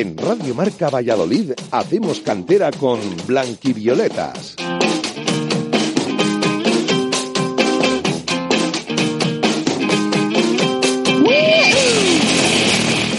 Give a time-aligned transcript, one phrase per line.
[0.00, 4.56] En Radio Marca Valladolid hacemos cantera con Blanquivioletas.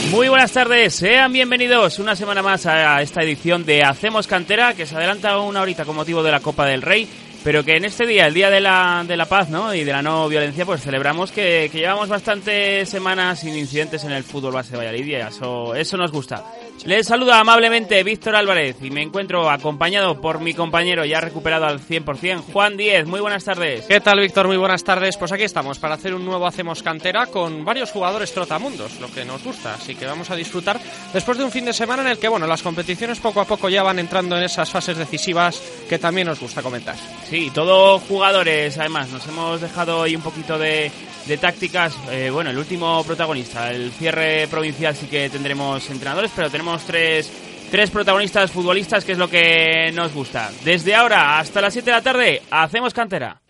[0.10, 4.88] Muy buenas tardes, sean bienvenidos una semana más a esta edición de Hacemos Cantera, que
[4.88, 7.08] se adelanta una horita con motivo de la Copa del Rey,
[7.44, 9.74] pero que en este día, el Día de la, de la Paz ¿no?
[9.74, 14.24] y de la no violencia, pues celebramos que, llevamos bastantes semanas sin incidentes en el
[14.24, 16.44] fútbol base de Valladolid eso, eso nos gusta.
[16.86, 21.80] Les saluda amablemente Víctor Álvarez y me encuentro acompañado por mi compañero ya recuperado al
[21.80, 23.06] 100%, Juan Díez.
[23.06, 23.86] Muy buenas tardes.
[23.86, 24.48] ¿Qué tal, Víctor?
[24.48, 25.16] Muy buenas tardes.
[25.16, 29.24] Pues aquí estamos para hacer un nuevo Hacemos Cantera con varios jugadores trotamundos, lo que
[29.24, 29.76] nos gusta.
[29.76, 30.80] Así que vamos a disfrutar
[31.14, 33.70] después de un fin de semana en el que, bueno, las competiciones poco a poco
[33.70, 36.96] ya van entrando en esas fases decisivas que también nos gusta comentar.
[37.30, 40.92] Sí, todos jugadores, además, nos hemos dejado hoy un poquito de,
[41.28, 41.96] de tácticas.
[42.10, 47.32] Eh, bueno, el último protagonista, el cierre provincial sí que tendremos entrenadores, pero tenemos tres,
[47.70, 50.50] tres protagonistas futbolistas, que es lo que nos gusta.
[50.64, 53.42] Desde ahora hasta las 7 de la tarde, hacemos cantera.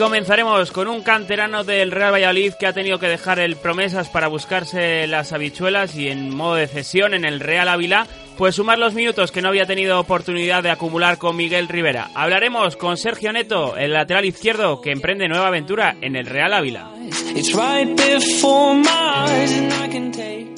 [0.00, 4.28] Comenzaremos con un canterano del Real Valladolid que ha tenido que dejar el promesas para
[4.28, 8.06] buscarse las habichuelas y en modo de cesión en el Real Ávila,
[8.40, 12.08] pues sumar los minutos que no había tenido oportunidad de acumular con Miguel Rivera.
[12.14, 16.90] Hablaremos con Sergio Neto, el lateral izquierdo que emprende nueva aventura en el Real Ávila.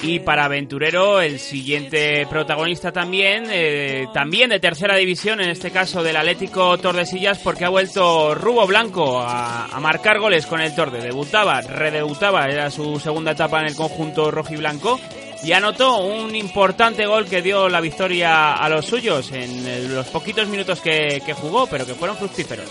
[0.01, 6.03] Y para Aventurero, el siguiente protagonista también, eh, también de tercera división, en este caso
[6.03, 11.01] del Atlético Tordesillas, porque ha vuelto Rubo Blanco a, a marcar goles con el Torde.
[11.01, 15.01] Debutaba, redebutaba, era su segunda etapa en el conjunto rojiblanco.
[15.43, 20.47] Y anotó un importante gol que dio la victoria a los suyos en los poquitos
[20.47, 22.69] minutos que, que jugó, pero que fueron fructíferos.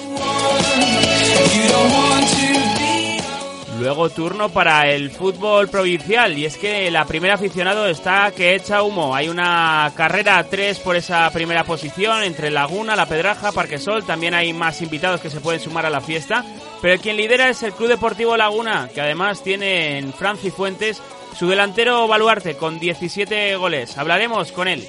[3.79, 8.83] Luego turno para el fútbol provincial y es que la primera aficionado está que echa
[8.83, 9.15] humo.
[9.15, 14.05] Hay una carrera a tres por esa primera posición entre Laguna, La Pedraja, Parquesol.
[14.05, 16.45] También hay más invitados que se pueden sumar a la fiesta.
[16.81, 21.03] Pero quien lidera es el Club Deportivo Laguna, que además tiene en Franci Fuentes
[21.39, 23.97] su delantero Baluarte con 17 goles.
[23.99, 24.87] Hablaremos con él.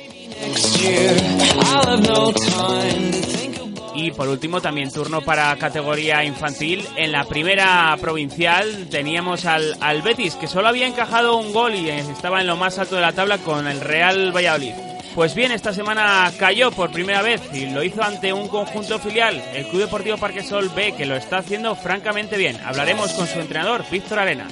[3.95, 6.85] Y por último también turno para categoría infantil.
[6.95, 11.89] En la primera provincial teníamos al, al, Betis que solo había encajado un gol y
[11.89, 14.73] estaba en lo más alto de la tabla con el Real Valladolid.
[15.15, 19.43] Pues bien, esta semana cayó por primera vez y lo hizo ante un conjunto filial,
[19.53, 22.57] el Club Deportivo Parquesol B, que lo está haciendo francamente bien.
[22.65, 24.47] Hablaremos con su entrenador, Víctor Arena.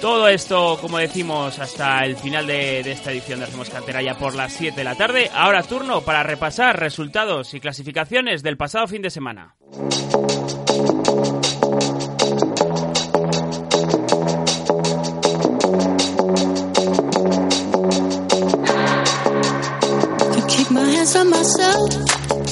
[0.00, 4.34] Todo esto, como decimos, hasta el final de, esta edición de Hacemos Cantera ya por
[4.36, 5.28] las 7 de la tarde.
[5.34, 9.56] Ahora turno para repasar resultados y clasificaciones del pasado fin de semana.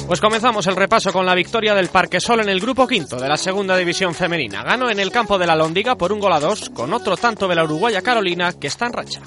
[0.06, 3.36] Pues comenzamos el repaso con la victoria del Parquesol en el grupo quinto de la
[3.36, 4.62] segunda división femenina.
[4.62, 7.48] Ganó en el campo de la Londiga por un gol a dos, con otro tanto
[7.48, 9.20] de la uruguaya Carolina, que está en racha.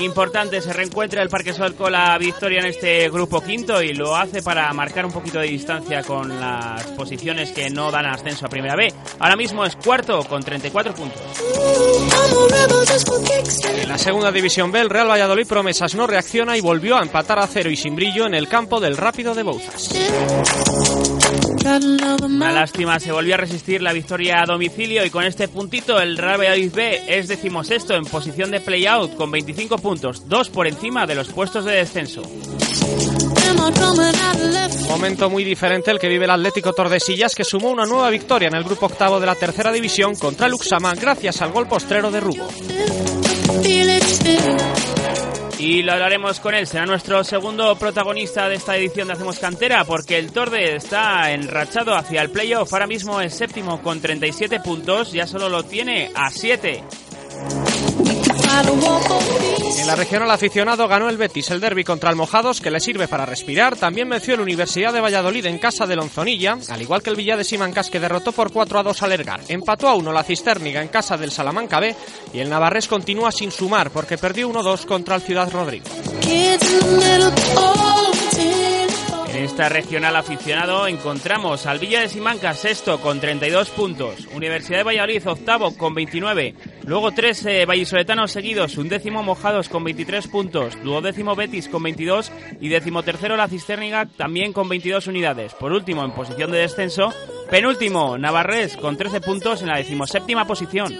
[0.00, 4.42] Importante, se reencuentra el Parquesol con la victoria en este grupo quinto y lo hace
[4.42, 8.76] para marcar un poquito de distancia con las posiciones que no dan ascenso a Primera
[8.76, 8.92] B.
[9.18, 11.20] Ahora mismo es cuarto con 34 puntos.
[13.68, 17.38] En la segunda división B, el Real Valladolid Promesas no reacciona y volvió a empatar
[17.38, 19.90] a cero y sin brillo en el campo del Rápido de Bouzas.
[21.64, 26.18] Una lástima, se volvió a resistir la victoria a domicilio y con este puntito el
[26.18, 31.06] Real Valladolid B es decimosexto en posición de play-out con 25 puntos, dos por encima
[31.06, 32.20] de los puestos de descenso.
[34.88, 38.56] Momento muy diferente el que vive el Atlético Tordesillas que sumó una nueva victoria en
[38.56, 42.46] el grupo octavo de la tercera división contra Luxama gracias al gol postrero de Rubo.
[45.64, 46.66] Y lo hablaremos con él.
[46.66, 51.94] Será nuestro segundo protagonista de esta edición de Hacemos Cantera porque el Torde está enrachado
[51.94, 52.70] hacia el playoff.
[52.70, 56.84] Ahora mismo es séptimo con 37 puntos, ya solo lo tiene a 7.
[59.78, 63.08] En la regional aficionado ganó el Betis el derby contra el Mojados, que le sirve
[63.08, 63.76] para respirar.
[63.76, 67.36] También venció la Universidad de Valladolid en casa de Lonzonilla, al igual que el Villa
[67.36, 69.40] de Simancas, que derrotó por 4 a 2 al Ergar.
[69.48, 71.94] Empató a 1 la Cisterniga en casa del Salamanca B
[72.32, 75.84] y el Navarrés continúa sin sumar porque perdió 1-2 contra el Ciudad Rodrigo.
[79.34, 84.84] En esta regional aficionado encontramos al Villa de Simancas sexto con 32 puntos, Universidad de
[84.84, 86.54] Valladolid octavo con 29,
[86.86, 92.30] luego tres eh, vallisoletanos seguidos, un décimo Mojados con 23 puntos, duodécimo Betis con 22
[92.60, 95.54] y décimo tercero la Cisterniga también con 22 unidades.
[95.54, 97.12] Por último, en posición de descenso,
[97.50, 100.92] penúltimo Navarrés con 13 puntos en la decimoséptima posición.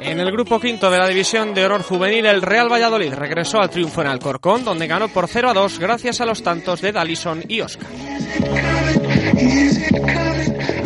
[0.00, 3.70] En el grupo quinto de la división de honor juvenil, el Real Valladolid regresó al
[3.70, 7.42] triunfo en Alcorcón, donde ganó por 0 a 2 gracias a los tantos de Dalison
[7.48, 7.88] y Oscar.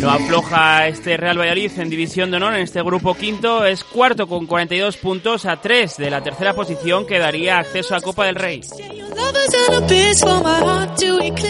[0.03, 3.65] No afloja este Real Valladolid en división de honor en este grupo quinto.
[3.65, 8.01] Es cuarto con 42 puntos a 3 de la tercera posición que daría acceso a
[8.01, 8.63] Copa del Rey.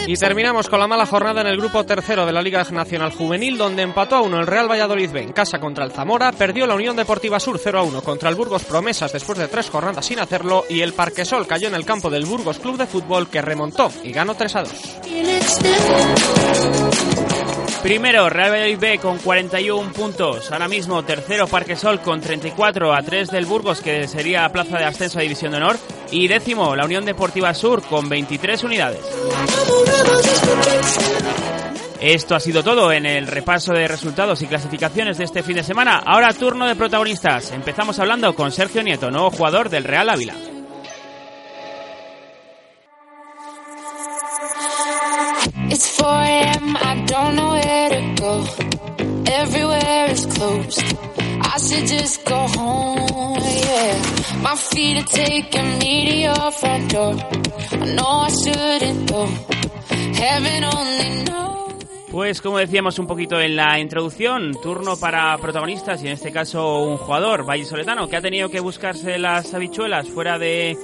[0.05, 3.57] Y terminamos con la mala jornada en el grupo tercero de la Liga Nacional Juvenil,
[3.57, 6.75] donde empató a uno el Real Valladolid B en casa contra el Zamora, perdió la
[6.75, 10.19] Unión Deportiva Sur 0 a 1 contra el Burgos Promesas después de tres jornadas sin
[10.19, 13.91] hacerlo, y el Parquesol cayó en el campo del Burgos Club de Fútbol que remontó
[14.03, 14.71] y ganó 3 a 2.
[17.83, 20.49] Primero, Real Valladolid B con 41 puntos.
[20.53, 25.19] Ahora mismo, tercero, Parquesol con 34 a 3 del Burgos, que sería plaza de ascenso
[25.19, 25.77] a División de Honor.
[26.09, 29.01] Y décimo, la Unión Deportiva Sur con 23 unidades.
[31.99, 35.63] Esto ha sido todo en el repaso de resultados y clasificaciones de este fin de
[35.63, 35.97] semana.
[36.05, 37.51] Ahora turno de protagonistas.
[37.51, 40.35] Empezamos hablando con Sergio Nieto, nuevo jugador del Real Ávila.
[45.71, 46.77] It's 4 a.m.
[46.77, 48.45] I don't know where to go.
[49.31, 50.81] Everywhere is closed.
[51.41, 54.41] I should just go home, yeah.
[54.41, 57.15] My feet are taking me to your front door.
[57.71, 59.27] I know I shouldn't go.
[60.13, 61.73] Heaven only knows.
[62.11, 66.83] Pues como decíamos un poquito en la introducción, turno para protagonistas y en este caso
[66.83, 70.77] un jugador vallisoletano que ha tenido que buscarse las habichuelas fuera de,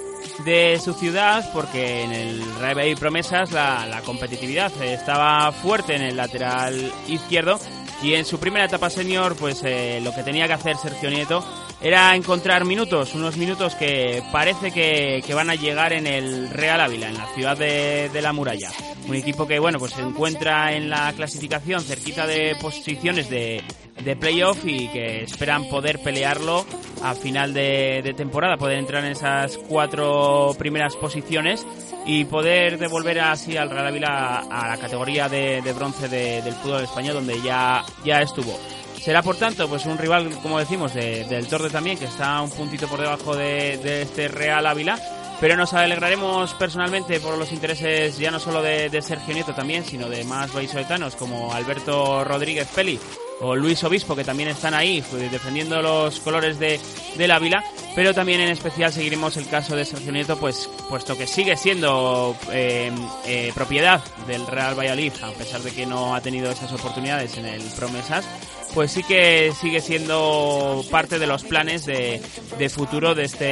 [0.46, 6.18] de su ciudad porque en el Real Valladolid Promesas la, competitividad estaba fuerte en el
[6.18, 7.60] lateral izquierdo
[8.02, 11.44] y en su primera etapa senior pues eh, lo que tenía que hacer Sergio Nieto
[11.82, 16.82] era encontrar minutos, unos minutos que parece que, que van a llegar en el Real
[16.82, 18.70] Ávila, en la ciudad de, de, la muralla.
[19.08, 23.64] Un equipo que bueno pues se encuentra en la clasificación cerquita de posiciones de,
[24.04, 26.66] de playoff y que esperan poder pelearlo
[27.04, 31.66] a final de, de, temporada, poder entrar en esas cuatro primeras posiciones
[32.06, 36.84] y poder devolver así al Real Ávila a, la categoría de, de bronce del fútbol
[36.84, 38.58] español donde ya, ya estuvo.
[39.00, 42.52] Será por tanto pues un rival, como decimos, de, del Torde también, que está un
[42.52, 45.00] puntito por debajo de, de este Real Ávila.
[45.40, 49.86] Pero nos alegraremos personalmente por los intereses ya no solo de, de Sergio Nieto también,
[49.86, 53.00] sino de más vallisoletanos como Alberto Rodríguez Peli
[53.42, 56.80] o Luis Obispo, que también están ahí pues, defendiendo los colores de,
[57.18, 57.64] del Ávila,
[57.96, 62.36] pero también en especial seguiremos el caso de Sergio Nieto, pues puesto que sigue siendo
[62.52, 62.92] eh,
[63.26, 67.46] eh, propiedad del Real Valladolid, a pesar de que no ha tenido esas oportunidades en
[67.46, 68.26] el Promesas,
[68.74, 72.22] pues sí que sigue siendo parte de los planes de,
[72.58, 73.46] de futuro de, este,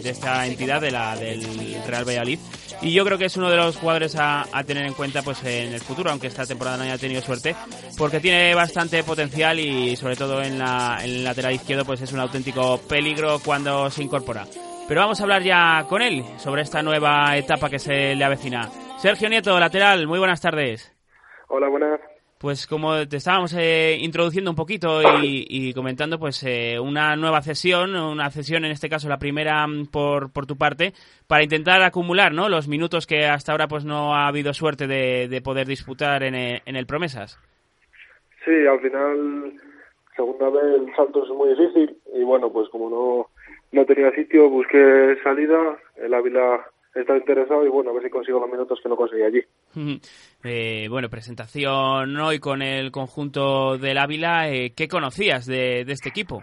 [0.00, 1.42] de esta entidad de la, del
[1.86, 2.38] Real Valladolid.
[2.80, 5.42] Y yo creo que es uno de los jugadores a, a, tener en cuenta pues
[5.44, 7.54] en el futuro, aunque esta temporada no haya tenido suerte,
[7.96, 12.12] porque tiene bastante potencial y sobre todo en, la, en el lateral izquierdo pues es
[12.12, 14.46] un auténtico peligro cuando se incorpora.
[14.88, 18.68] Pero vamos a hablar ya con él sobre esta nueva etapa que se le avecina.
[18.98, 20.92] Sergio Nieto, lateral, muy buenas tardes.
[21.48, 22.00] Hola, buenas
[22.42, 27.94] pues como te estábamos eh, introduciendo un poquito y, comentando, pues eh, una nueva cesión,
[27.94, 30.92] una cesión en este caso la primera por, por tu parte,
[31.28, 32.48] para intentar acumular ¿no?
[32.48, 36.34] los minutos que hasta ahora pues no ha habido suerte de, de poder disputar en
[36.34, 37.38] el, en el Promesas.
[38.44, 39.52] Sí, al final,
[40.16, 43.28] segunda vez el salto es muy difícil y bueno, pues como no,
[43.70, 48.40] no tenía sitio, busqué salida, el Ávila estaba interesado y bueno, a ver si consigo
[48.40, 49.42] los minutos que no conseguí allí.
[50.44, 54.50] Eh, bueno, presentación hoy con el conjunto del Ávila.
[54.50, 56.42] Eh, ¿Qué conocías de, de, este equipo?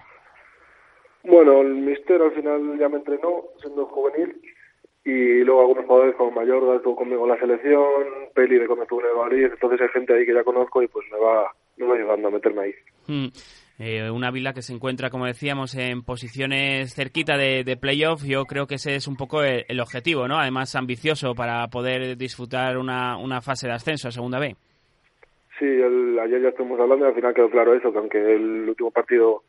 [1.24, 4.42] Bueno, el Mister al final ya me entrenó siendo juvenil
[5.06, 8.04] y luego algunos jugadores como Mayor estuvo conmigo en la selección,
[8.34, 11.06] Peli de estuve en el Madrid, entonces hay gente ahí que ya conozco y pues
[11.12, 12.74] me va, me va ayudando a meterme ahí.
[13.82, 18.24] Eh, una Ávila que se encuentra, como decíamos, en posiciones cerquita de, de playoff.
[18.26, 20.38] Yo creo que ese es un poco el, objetivo, ¿no?
[20.38, 24.54] Además, ambicioso para poder disfrutar una, una fase de ascenso a Segunda B.
[25.58, 28.92] Sí, ayer ya estuvimos hablando y al final quedó claro eso, que aunque el último
[28.92, 29.44] partido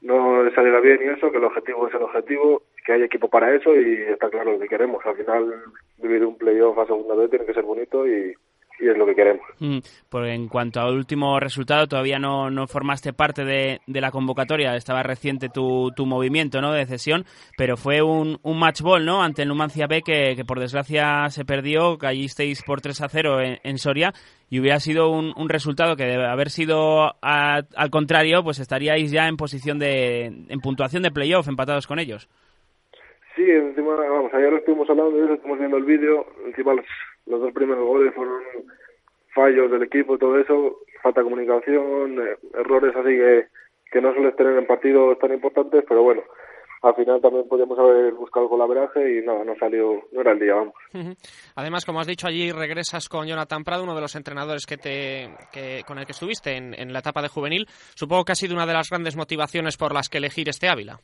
[0.00, 3.54] no saliera bien y eso, que el objetivo es el objetivo, que hay equipo para
[3.54, 5.06] eso y está claro lo que queremos.
[5.06, 5.54] Al final,
[5.98, 8.34] vivir un playoff a segunda vez tiene que ser bonito y,
[8.82, 9.46] y es lo que queremos.
[9.60, 14.10] Mm, pues en cuanto al último resultado, todavía no, no formaste parte de, de, la
[14.10, 16.72] convocatoria, estaba reciente tu, tu movimiento ¿no?
[16.72, 17.24] de cesión,
[17.56, 19.22] pero fue un, un match ball ¿no?
[19.22, 23.40] ante el Numancia B que, que por desgracia se perdió, caísteis por 3 a 0
[23.40, 24.12] en, en Soria
[24.50, 29.28] y hubiera sido un, un resultado que de haber sido al contrario, pues estaríais ya
[29.28, 32.28] en posición de, en puntuación de playoff, empatados con ellos.
[33.36, 36.74] Sí, encima, vamos, ayer estuvimos hablando eso, estuvimos viendo el vídeo, encima
[37.26, 38.42] los, dos primeros goles fueron
[39.34, 43.46] fallos del equipo y todo eso, falta de comunicación, eh, errores así que,
[43.90, 46.22] que no sueles tener en partidos tan importantes, pero bueno,
[46.82, 50.54] al final también podíamos haber buscado colaboraje y no, no salió, no era el día,
[50.54, 50.74] vamos.
[51.54, 55.30] Además, como has dicho allí, regresas con Jonathan Prado, uno de los entrenadores que te,
[55.52, 57.66] que, con el que estuviste en, en la etapa de juvenil.
[57.94, 60.98] Supongo que ha sido una de las grandes motivaciones por las que elegir este Ávila.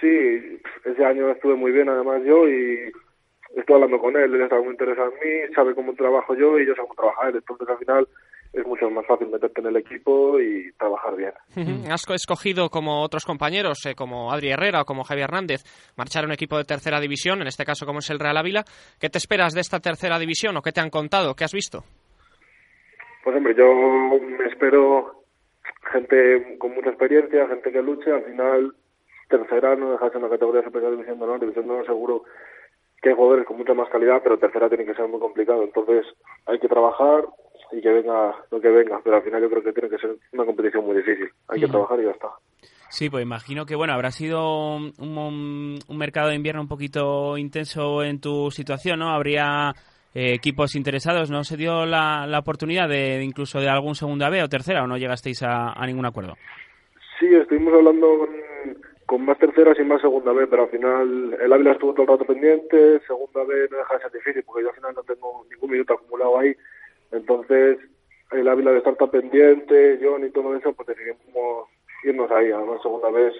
[0.00, 2.92] Sí, ese año estuve muy bien además yo y
[3.56, 6.66] estoy hablando con él, él está muy interesado en mí, sabe cómo trabajo yo y
[6.66, 8.08] yo sé cómo trabajar él, entonces al final
[8.52, 11.32] es mucho más fácil meterte en el equipo y trabajar bien.
[11.90, 15.62] Has escogido, como otros compañeros, eh, como Adri Herrera o como Javier Hernández,
[15.96, 18.64] marchar a un equipo de tercera división, en este caso como es el Real Ávila.
[19.00, 21.34] ¿Qué te esperas de esta tercera división o qué te han contado?
[21.34, 21.82] ¿Qué has visto?
[23.24, 23.66] Pues hombre, yo
[24.20, 25.24] me espero
[25.92, 28.74] gente con mucha experiencia, gente que luche, al final
[29.28, 31.86] tercera no deja de ser una categoría superior de división de honor, división de honor
[31.86, 32.24] seguro
[33.04, 35.62] que hay jugadores con mucha más calidad, pero tercera tiene que ser muy complicado.
[35.62, 36.06] Entonces
[36.46, 37.26] hay que trabajar
[37.70, 40.16] y que venga lo que venga, pero al final yo creo que tiene que ser
[40.32, 41.28] una competición muy difícil.
[41.48, 42.28] Hay que trabajar y ya está.
[42.88, 48.02] Sí, pues imagino que bueno habrá sido un, un, mercado de invierno un poquito intenso
[48.02, 49.10] en tu situación, ¿no?
[49.10, 49.74] Habría
[50.14, 54.42] eh, equipos interesados, ¿no se dio la, la oportunidad de, incluso de algún segunda B
[54.42, 56.36] o tercera o no llegasteis a, a ningún acuerdo?
[57.18, 58.43] Sí, estuvimos hablando con,
[59.06, 62.08] con más terceras y más segunda B, pero al final el Ávila estuvo todo el
[62.08, 65.46] rato pendiente, segunda B no deja de ser difícil porque yo al final no tengo
[65.50, 66.54] ningún minuto acumulado ahí,
[67.12, 67.78] entonces
[68.32, 71.68] el Ávila de estar tan pendiente, yo ni todo eso, pues decidimos
[72.04, 73.34] irnos ahí, además segunda vez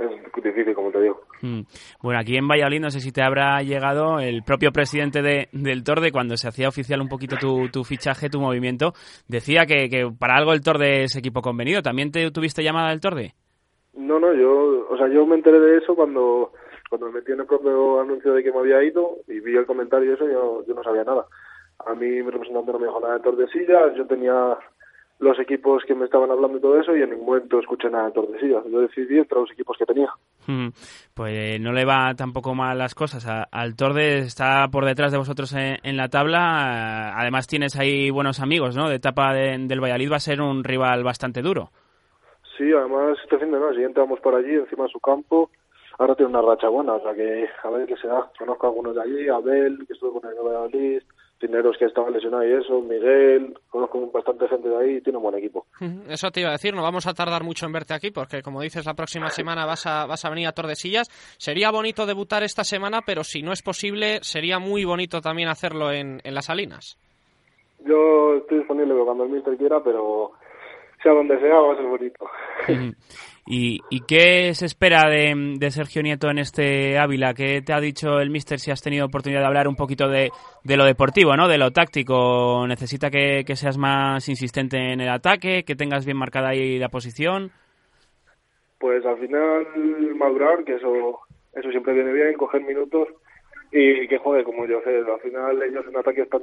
[0.00, 1.20] es difícil, como te digo.
[1.42, 1.60] Mm.
[2.02, 5.84] Bueno, aquí en Valladolid no sé si te habrá llegado el propio presidente de, del
[5.84, 8.94] Torde, cuando se hacía oficial un poquito tu, tu fichaje, tu movimiento,
[9.28, 11.82] decía que, que, para algo el Torde es equipo convenido.
[11.82, 13.34] ¿También te tuviste llamada del Torde?
[13.94, 16.52] No, no, yo, o sea, yo me enteré de eso cuando,
[16.88, 19.66] cuando me metí en el propio anuncio de que me había ido y vi el
[19.66, 21.26] comentario y eso, yo, yo no sabía nada.
[21.86, 24.58] A mí mi representante no me dijo nada de Tordesillas, yo tenía
[25.20, 28.06] los equipos que me estaban hablando y todo eso y en ningún momento escuché nada
[28.06, 28.64] de Tordesillas.
[28.70, 30.08] Yo decidí entre los equipos que tenía.
[30.46, 30.68] Hmm,
[31.14, 33.26] pues no le va tampoco mal las cosas.
[33.50, 37.18] Al Torde está por detrás de vosotros en, la tabla.
[37.18, 38.88] Además tienes ahí buenos amigos, ¿no?
[38.88, 41.70] De etapa del Valladolid va a ser un rival bastante duro.
[42.60, 45.48] Sí, además este fin de semana siguiente vamos por allí, encima de su campo.
[45.98, 48.30] Ahora tiene una racha buena, o sea que a ver qué se da.
[48.38, 51.02] Conozco a algunos de allí, Abel, que estuvo con el Valladolid,
[51.38, 55.22] Tineros que estaba lesionado y eso, Miguel, conozco bastante gente de ahí y tiene un
[55.22, 55.64] buen equipo.
[56.10, 58.60] Eso te iba a decir, no vamos a tardar mucho en verte aquí porque como
[58.60, 61.08] dices la próxima semana vas a, vas a venir a Tordesillas.
[61.38, 65.92] Sería bonito debutar esta semana, pero si no es posible, sería muy bonito también hacerlo
[65.92, 66.98] en, en las Salinas.
[67.86, 70.32] Yo estoy disponible cuando el mister quiera, pero
[71.02, 72.26] sea donde sea, va a ser bonito.
[73.46, 77.34] ¿Y, ¿Y, qué se espera de, de, Sergio Nieto en este Ávila?
[77.34, 80.30] ¿Qué te ha dicho el míster si has tenido oportunidad de hablar un poquito de,
[80.62, 81.48] de lo deportivo, ¿no?
[81.48, 82.66] de lo táctico?
[82.68, 86.90] ¿Necesita que, que, seas más insistente en el ataque, que tengas bien marcada ahí la
[86.90, 87.50] posición?
[88.78, 89.66] Pues al final
[90.14, 91.20] madurar, que eso,
[91.54, 93.08] eso siempre viene bien, coger minutos
[93.72, 96.42] y que joder, como yo sé, al final ellos en ataque están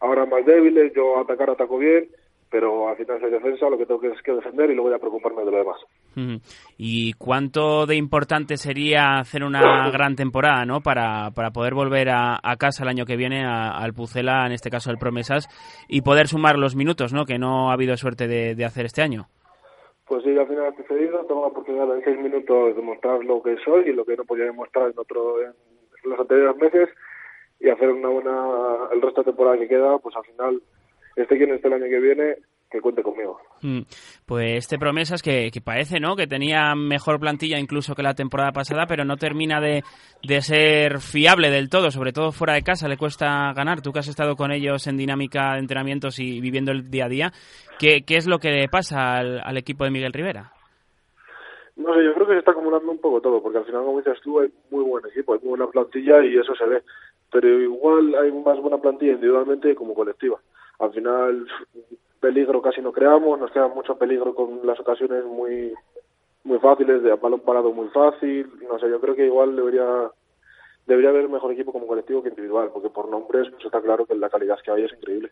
[0.00, 2.08] ahora más débiles, yo atacar ataco bien
[2.50, 4.96] pero al final soy defensa, lo que tengo que es que defender y luego voy
[4.96, 5.76] a preocuparme de lo demás.
[6.76, 10.80] ¿Y cuánto de importante sería hacer una gran temporada, ¿no?
[10.80, 14.70] Para, para poder volver a, a casa el año que viene al Pucela, en este
[14.70, 15.48] caso al Promesas,
[15.88, 17.24] y poder sumar los minutos, ¿no?
[17.24, 19.26] Que no ha habido suerte de, de hacer este año.
[20.06, 23.42] Pues sí, al final he cedido, tengo la oportunidad en seis minutos de mostrar lo
[23.42, 25.52] que soy y lo que no podía demostrar en otro en
[26.04, 26.88] los anteriores meses
[27.60, 30.62] y hacer una buena el resto de temporada que queda, pues al final
[31.22, 32.36] este quien esté el año que viene,
[32.70, 33.38] que cuente conmigo.
[33.62, 33.80] Mm,
[34.26, 36.16] pues este promesas que, que, parece, ¿no?
[36.16, 39.82] Que tenía mejor plantilla incluso que la temporada pasada, pero no termina de,
[40.22, 43.82] de, ser fiable del todo, sobre todo fuera de casa, le cuesta ganar.
[43.82, 47.08] Tú que has estado con ellos en dinámica de entrenamientos y viviendo el día a
[47.08, 47.32] día,
[47.78, 50.52] ¿qué, qué es lo que le pasa al, al equipo de Miguel Rivera?
[51.78, 53.98] No sé, yo creo que se está acumulando un poco todo, porque al final, como
[53.98, 56.82] dices tú, hay muy buen equipo, hay muy buena plantilla y eso se ve.
[57.30, 60.38] Pero igual hay más buena plantilla individualmente como colectiva.
[60.78, 61.46] Al final,
[62.20, 65.72] peligro casi no creamos, nos queda mucho peligro con las ocasiones muy
[66.44, 68.50] muy fáciles, de balón parado muy fácil.
[68.68, 70.10] No sé, yo creo que igual debería
[70.88, 74.14] debería haber mejor equipo como colectivo que individual, porque por nombres pues está claro que
[74.14, 75.30] la calidad que hay es increíble.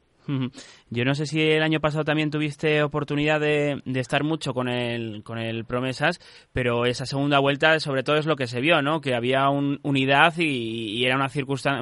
[0.91, 4.69] Yo no sé si el año pasado también tuviste oportunidad de, de, estar mucho con
[4.69, 6.19] el, con el Promesas,
[6.53, 9.01] pero esa segunda vuelta sobre todo es lo que se vio, ¿no?
[9.01, 11.29] Que había un, unidad y, y, era una,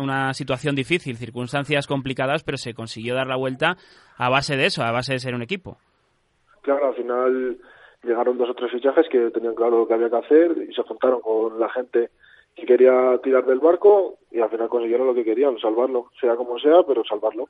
[0.00, 3.76] una situación difícil, circunstancias complicadas, pero se consiguió dar la vuelta
[4.16, 5.78] a base de eso, a base de ser un equipo.
[6.62, 7.58] Claro, al final
[8.04, 10.82] llegaron dos o tres fichajes que tenían claro lo que había que hacer y se
[10.82, 12.10] juntaron con la gente
[12.54, 16.58] que quería tirar del barco y al final consiguieron lo que querían, salvarlo, sea como
[16.58, 17.48] sea, pero salvarlo.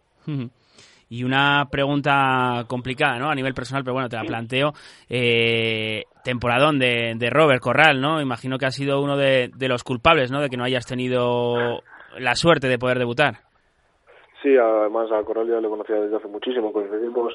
[1.08, 3.30] Y una pregunta complicada, ¿no?
[3.30, 4.73] A nivel personal, pero bueno, te la planteo.
[5.08, 8.20] Eh, temporadón de, de Robert Corral, ¿no?
[8.20, 10.40] Imagino que ha sido uno de, de, los culpables, ¿no?
[10.40, 11.82] De que no hayas tenido
[12.18, 13.34] la suerte de poder debutar.
[14.42, 17.34] Sí, además a Corral ya le conocía desde hace muchísimo, coincidimos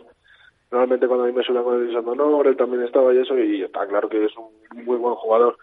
[0.71, 3.37] normalmente cuando a mí me suena con el Santo Honor, él también estaba y eso,
[3.37, 5.57] y está claro que es un muy buen jugador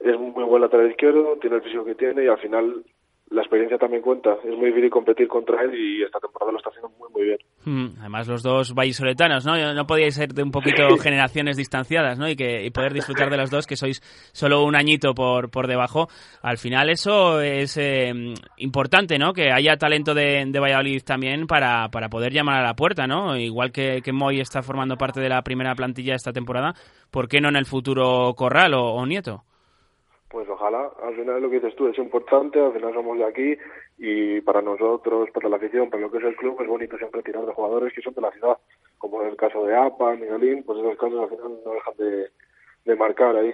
[0.00, 2.84] es muy buen lateral izquierdo, tiene el físico que tiene y al final
[3.30, 4.36] la experiencia también cuenta.
[4.44, 7.38] Es muy difícil competir contra él y esta temporada lo está haciendo muy, muy bien.
[7.64, 9.74] Mm, además, los dos vallisoletanos, ¿no?
[9.74, 12.28] No podíais ser de un poquito generaciones distanciadas, ¿no?
[12.28, 14.00] Y, que, y poder disfrutar de los dos, que sois
[14.32, 16.06] solo un añito por, por debajo.
[16.40, 18.12] Al final, eso es eh,
[18.58, 19.32] importante, ¿no?
[19.32, 23.36] Que haya talento de, de Valladolid también para, para poder llamar a la puerta, ¿no?
[23.36, 26.74] Igual que, que Moy está formando parte de la primera plantilla esta temporada,
[27.10, 29.42] ¿por qué no en el futuro Corral o, o Nieto?
[30.28, 33.56] Pues ojalá, al final lo que dices tú es importante, al final somos de aquí
[33.98, 37.22] y para nosotros, para la afición, para lo que es el club, es bonito siempre
[37.22, 38.58] tirar de jugadores que son de la ciudad,
[38.98, 42.28] como en el caso de APA, Miguelín, pues esos casos al final no dejan de,
[42.84, 43.52] de marcar ahí.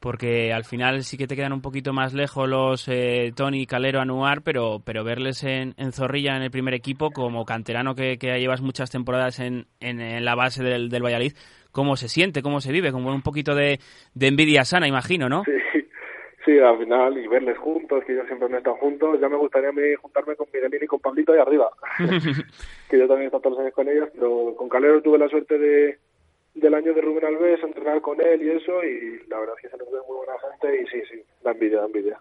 [0.00, 4.00] Porque al final sí que te quedan un poquito más lejos los eh, Tony, Calero,
[4.00, 8.38] Anuar, pero, pero verles en, en, Zorrilla en el primer equipo, como canterano que, que
[8.38, 11.34] llevas muchas temporadas en, en, en la base del, del Valladolid,
[11.72, 13.80] cómo se siente, cómo se vive, como un poquito de,
[14.14, 15.42] de envidia sana, imagino, ¿no?
[15.44, 15.52] Sí,
[16.62, 19.20] Al final, y verles juntos, que ellos siempre han estado juntos.
[19.20, 21.70] Ya me gustaría a mí juntarme con Miguelín y con Pablito ahí arriba,
[22.90, 25.28] que yo también he estado todos los años con ellos, pero con Calero tuve la
[25.28, 25.98] suerte de
[26.54, 29.68] del año de Rubén Alves, entrenar con él y eso, y la verdad es que
[29.70, 32.20] se nos ve muy buena gente y sí, sí, da envidia, da envidia.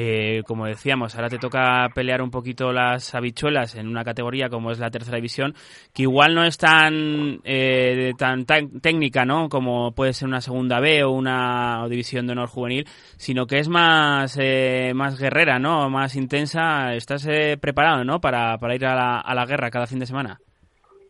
[0.00, 4.70] Eh, como decíamos, ahora te toca pelear un poquito las habichuelas en una categoría como
[4.70, 5.54] es la tercera división,
[5.92, 9.48] que igual no es tan, eh, tan, tan, técnica, ¿no?
[9.48, 12.84] Como puede ser una segunda B o una división de honor juvenil,
[13.16, 15.90] sino que es más, eh, más guerrera, ¿no?
[15.90, 16.94] Más intensa.
[16.94, 18.20] ¿Estás eh, preparado, ¿no?
[18.20, 20.38] Para, para ir a la, a la guerra cada fin de semana.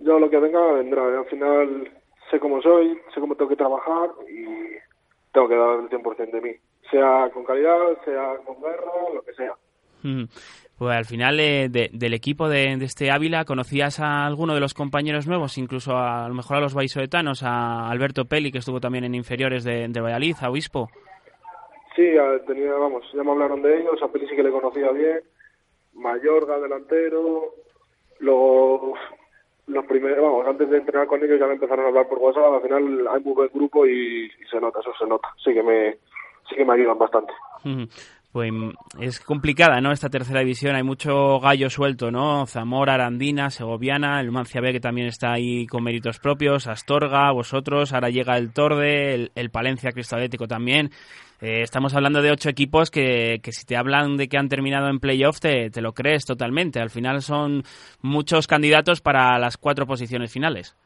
[0.01, 1.03] Yo lo que venga vendrá.
[1.03, 1.93] Al final
[2.31, 4.79] sé cómo soy, sé cómo tengo que trabajar y
[5.31, 6.57] tengo que dar el 100% de mí
[6.91, 9.55] sea con calidad, sea con guerra, lo que sea.
[10.79, 14.61] Pues al final eh, de, del equipo de, de, este Ávila, ¿conocías a alguno de
[14.61, 15.59] los compañeros nuevos?
[15.59, 19.17] Incluso a, a lo mejor a los vallisoletanos, a Alberto Peli, que estuvo también en
[19.17, 20.89] inferiores de, de Valladolid, a Obispo.
[21.97, 22.07] Sí,
[22.47, 25.21] tenía, vamos, ya me hablaron de ellos, a Peli sí que le conocía bien,
[25.95, 27.55] Mayorga, delantero,
[28.21, 28.95] luego
[29.67, 32.55] los primeros, vamos, antes de entrenar con ellos ya me empezaron a hablar por WhatsApp,
[32.55, 35.63] al final hay muy buen grupo y, y se nota, eso se nota, sí que
[35.65, 35.99] me,
[36.49, 37.33] sí que me ayudan bastante.
[38.31, 38.53] Pues
[39.01, 39.91] es complicada, ¿no?
[39.91, 42.47] Esta tercera división, hay mucho gallo suelto, ¿no?
[42.47, 47.93] Zamora, Arandina, Segoviana, el Mancia B que también está ahí con méritos propios, Astorga, vosotros,
[47.95, 50.91] ahora llega el Torde, el, el Palencia Cristalético también.
[51.41, 54.89] Eh, estamos hablando de ocho equipos que, que si te hablan de que han terminado
[54.89, 56.81] en playoff te, te lo crees totalmente.
[56.81, 57.63] Al final son
[58.03, 60.77] muchos candidatos para las cuatro posiciones finales.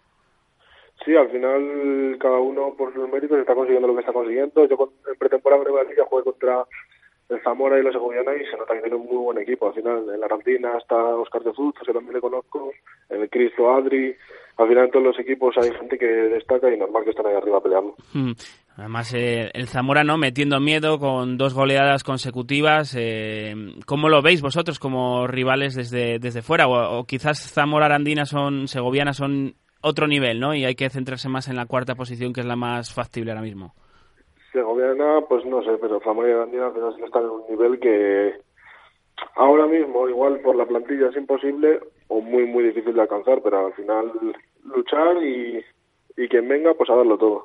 [1.05, 4.67] Sí, al final cada uno por sus méritos está consiguiendo lo que está consiguiendo.
[4.67, 6.65] Yo en pretemporada de Valencia jugué contra
[7.29, 9.69] el Zamora y los Segoviana y se nota que tiene un muy buen equipo.
[9.69, 12.73] Al final en la Argentina está Oscar de Fuz, que también le conozco,
[13.09, 14.15] el Cristo Adri.
[14.59, 17.35] Al final en todos los equipos hay gente que destaca y normal que están ahí
[17.35, 17.95] arriba peleando.
[18.13, 18.33] Hmm.
[18.77, 20.17] Además, eh, el Zamora, ¿no?
[20.17, 22.95] Metiendo miedo con dos goleadas consecutivas.
[22.99, 23.55] Eh,
[23.87, 26.69] ¿Cómo lo veis vosotros como rivales desde, desde fuera?
[26.69, 30.55] O, o quizás Zamora Arandina son, Segoviana son otro nivel, ¿no?
[30.55, 33.43] Y hay que centrarse más en la cuarta posición, que es la más factible ahora
[33.43, 33.75] mismo.
[34.53, 38.35] Segoviana, pues no sé, pero Zamora y Arandina al sí están en un nivel que
[39.37, 43.67] ahora mismo, igual por la plantilla es imposible o muy, muy difícil de alcanzar, pero
[43.67, 44.13] al final
[44.65, 45.65] luchar y,
[46.17, 47.45] y quien venga, pues a darlo todo.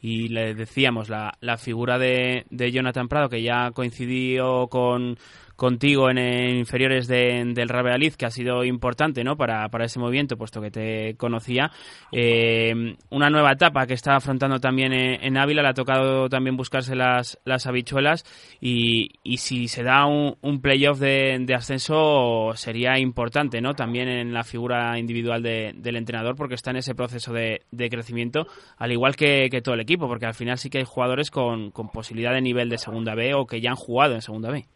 [0.00, 5.16] Y le decíamos, la, la figura de, de Jonathan Prado, que ya coincidió con,
[5.56, 6.18] contigo en,
[6.56, 9.36] inferiores del Rabe que ha sido importante ¿no?
[9.36, 11.70] para, para ese movimiento, puesto que te conocía.
[12.12, 16.94] Eh, una nueva etapa que está afrontando también en, Ávila, le ha tocado también buscarse
[16.94, 18.24] las, las habichuelas
[18.60, 23.74] y, y si se da un, un playoff de, de, ascenso sería importante ¿no?
[23.74, 27.88] también en la figura individual de, del entrenador porque está en ese proceso de, de
[27.88, 31.30] crecimiento, al igual que, que, todo el equipo, porque al final sí que hay jugadores
[31.30, 34.50] con, con posibilidad de nivel de segunda B o que ya han jugado en segunda
[34.50, 34.66] B.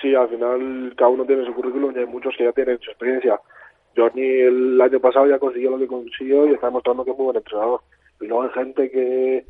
[0.00, 2.90] Sí, al final cada uno tiene su currículum y hay muchos que ya tienen su
[2.90, 3.40] experiencia.
[3.96, 7.24] Johnny el año pasado ya consiguió lo que consiguió y está demostrando que es muy
[7.24, 7.80] buen entrenador.
[8.20, 9.44] Y luego hay gente que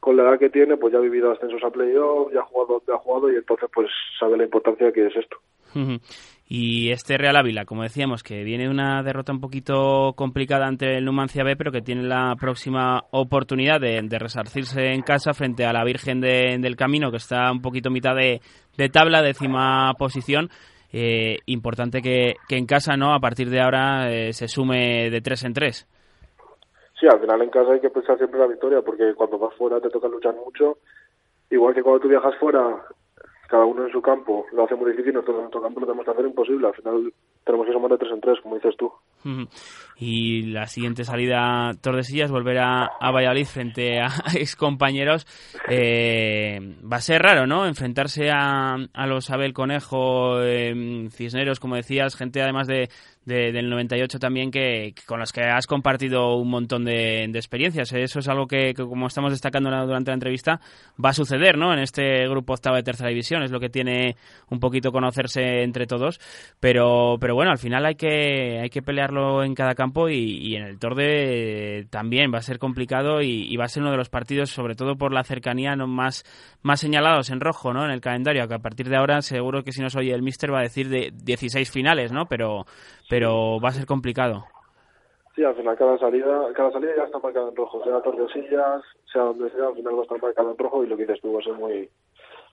[0.00, 2.78] con la edad que tiene pues ya ha vivido ascensos a playoff, ya ha jugado
[2.78, 5.36] donde ha jugado y entonces pues sabe la importancia que es esto.
[6.46, 11.04] Y este Real Ávila, como decíamos, que viene una derrota un poquito complicada ante el
[11.04, 15.84] Numancia B, pero que tiene la próxima oportunidad de, resarcirse en casa frente a la
[15.84, 18.40] Virgen del Camino, que está un poquito mitad de,
[18.90, 20.50] tabla, décima posición.
[20.92, 23.14] Eh, importante que, en casa, ¿no?
[23.14, 25.88] A partir de ahora eh, se sume de tres en tres.
[27.00, 29.80] Sí, al final en casa hay que pensar siempre la victoria, porque cuando vas fuera
[29.80, 30.78] te toca luchar mucho.
[31.50, 32.84] Igual que cuando tú viajas fuera
[33.54, 36.04] cada uno en su campo lo hace muy difícil, nosotros en nuestro campo lo tenemos
[36.04, 36.66] que hacer imposible.
[36.66, 37.12] Al final
[37.44, 38.92] tenemos que sumar de tres en tres, como dices tú.
[39.96, 45.26] Y la siguiente salida Tordesillas, volver a, Valladolid frente a ex compañeros,
[45.68, 46.58] eh,
[46.90, 47.66] va a ser raro, ¿no?
[47.66, 52.88] Enfrentarse a, a los Abel Conejo, eh, Cisneros, como decías, gente además de,
[53.24, 57.92] del 98 también que, con las que has compartido un montón de, experiencias.
[57.92, 60.60] Eso es algo que, como estamos destacando durante la entrevista,
[61.02, 61.72] va a suceder ¿no?
[61.72, 63.42] en este grupo octava de tercera división.
[63.42, 64.16] Es lo que tiene
[64.50, 66.20] un poquito conocerse entre todos.
[66.60, 70.64] Pero, pero bueno, al final hay que, hay que pelearlo en cada campo y, en
[70.64, 74.50] el Torde también va a ser complicado y, va a ser uno de los partidos,
[74.50, 75.86] sobre todo por la cercanía, ¿no?
[75.86, 76.24] más,
[76.62, 77.84] más señalados en rojo ¿no?
[77.84, 78.46] en el calendario.
[78.48, 80.88] Que a partir de ahora, seguro que si no soy el Mister va a decir
[80.88, 82.26] de 16 finales, ¿no?
[82.26, 82.64] pero
[83.08, 84.44] pero va a ser complicado.
[85.34, 89.22] Sí, al final cada salida, cada salida ya está marcada en rojo, sea Tordesillas, sea
[89.22, 91.32] donde sea, al final va a estar marcado en rojo y lo que dices tú
[91.32, 91.88] va a ser muy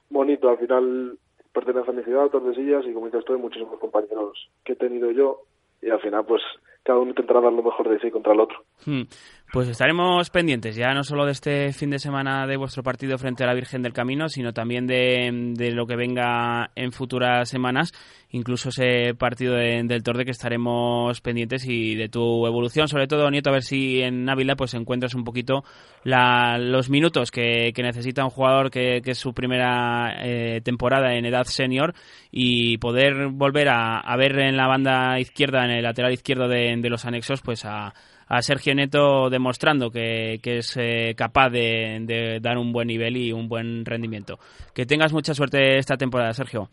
[0.09, 0.49] bonito.
[0.49, 1.17] Al final
[1.53, 5.11] pertenece a mi ciudad, Tordesillas, y como dices tú, hay muchísimos compañeros que he tenido
[5.11, 5.41] yo
[5.81, 6.41] y al final pues
[6.83, 8.63] cada uno intentará dar lo mejor de sí contra el otro.
[8.85, 9.03] Hmm.
[9.51, 13.43] Pues estaremos pendientes ya no solo de este fin de semana de vuestro partido frente
[13.43, 17.91] a la Virgen del Camino, sino también de, lo que venga en futuras semanas,
[18.29, 23.49] incluso ese partido del Torde que estaremos pendientes y de tu evolución, sobre todo, Nieto,
[23.49, 25.65] a ver si en Ávila pues encuentras un poquito
[26.05, 31.93] los minutos que, necesita un jugador que, es su primera eh, temporada en edad senior
[32.31, 36.89] y poder volver a, ver en la banda izquierda, en el lateral izquierdo de, de
[36.89, 37.93] los anexos, pues a
[38.31, 43.49] a Sergio Neto demostrando que, es eh, capaz de, dar un buen nivel y un
[43.49, 44.39] buen rendimiento.
[44.73, 46.69] Que tengas mucha suerte esta temporada, Sergio.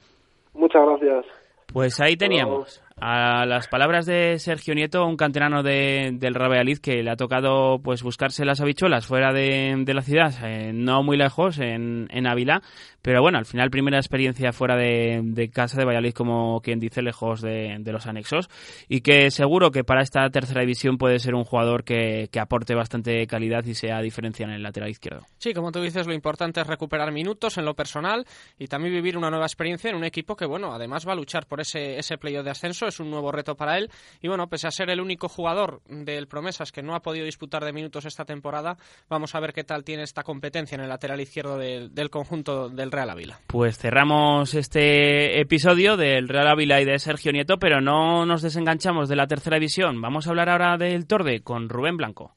[0.54, 1.26] Muchas gracias.
[1.72, 7.02] Pues ahí teníamos a las palabras de Sergio Nieto, un canterano de, del Rabealiz que
[7.02, 11.58] le ha tocado pues buscarse las habichuelas fuera de, la ciudad, eh, no muy lejos,
[11.58, 12.62] en, en Ávila,
[13.02, 17.40] pero bueno, al final primera experiencia fuera de, casa de Valladolid, como quien dice, lejos
[17.40, 18.48] de, los anexos,
[18.88, 23.26] y que seguro que para esta tercera división puede ser un jugador que, aporte bastante
[23.26, 25.26] calidad y sea diferencial en el lateral izquierdo.
[25.38, 28.24] Sí, como tú dices, lo importante es recuperar minutos en lo personal
[28.58, 31.46] y también vivir una nueva experiencia en un equipo que, bueno, además va a luchar
[31.46, 33.90] por ese, ese playoff de ascenso es un nuevo reto para él.
[34.20, 37.64] Y bueno, pese a ser el único jugador del Promesas que no ha podido disputar
[37.64, 38.76] de minutos esta temporada,
[39.08, 42.87] vamos a ver qué tal tiene esta competencia en el lateral izquierdo del, conjunto del
[42.92, 43.40] Real Ávila.
[43.46, 49.08] Pues cerramos este episodio del Real Ávila y de Sergio Nieto, pero no nos desenganchamos
[49.08, 50.00] de la tercera división.
[50.00, 52.34] Vamos a hablar ahora del Torde con Rubén Blanco.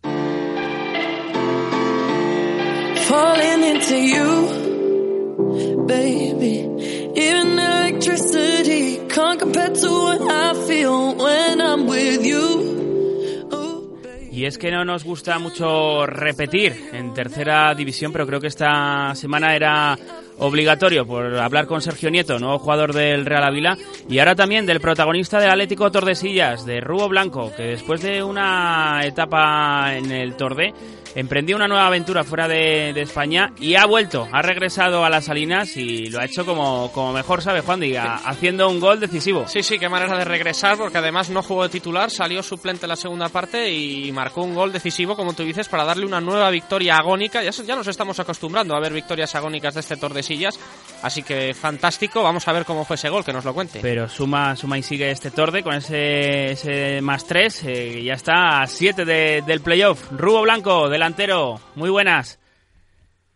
[14.32, 19.14] Y es que no nos gusta mucho repetir en tercera división, pero creo que esta
[19.14, 19.98] semana era
[20.42, 23.78] obligatorio por hablar con Sergio Nieto, nuevo jugador del Real Ávila,
[24.10, 29.02] y ahora también del protagonista del Atlético Tordesillas, de Rubo Blanco, que después de una
[29.06, 30.74] etapa en el Torde
[31.16, 35.76] emprendió una nueva aventura fuera de, España y ha vuelto, ha regresado a las Salinas
[35.76, 39.48] y lo ha hecho como, como mejor sabe Juan Diga, haciendo un gol decisivo.
[39.48, 42.90] Sí, sí, qué manera de regresar porque además no jugó de titular, salió suplente en
[42.90, 46.50] la segunda parte y marcó un gol decisivo, como tú dices, para darle una nueva
[46.50, 47.44] victoria agónica.
[47.44, 50.60] Ya, ya nos estamos acostumbrando a ver victorias agónicas de este Tordesillas
[51.02, 53.80] Así que fantástico, vamos a ver cómo fue ese gol, que nos lo cuente.
[53.82, 58.62] Pero suma, suma y sigue este Torde con ese, ese más 3, eh, ya está
[58.62, 60.12] a 7 del playoff.
[60.12, 62.40] Rubo Blanco, delantero, muy buenas.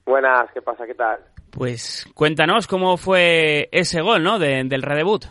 [0.05, 0.85] Buenas, ¿qué pasa?
[0.85, 1.19] ¿Qué tal?
[1.49, 4.37] Pues cuéntanos cómo fue ese gol, ¿no?
[4.37, 5.25] del redebut.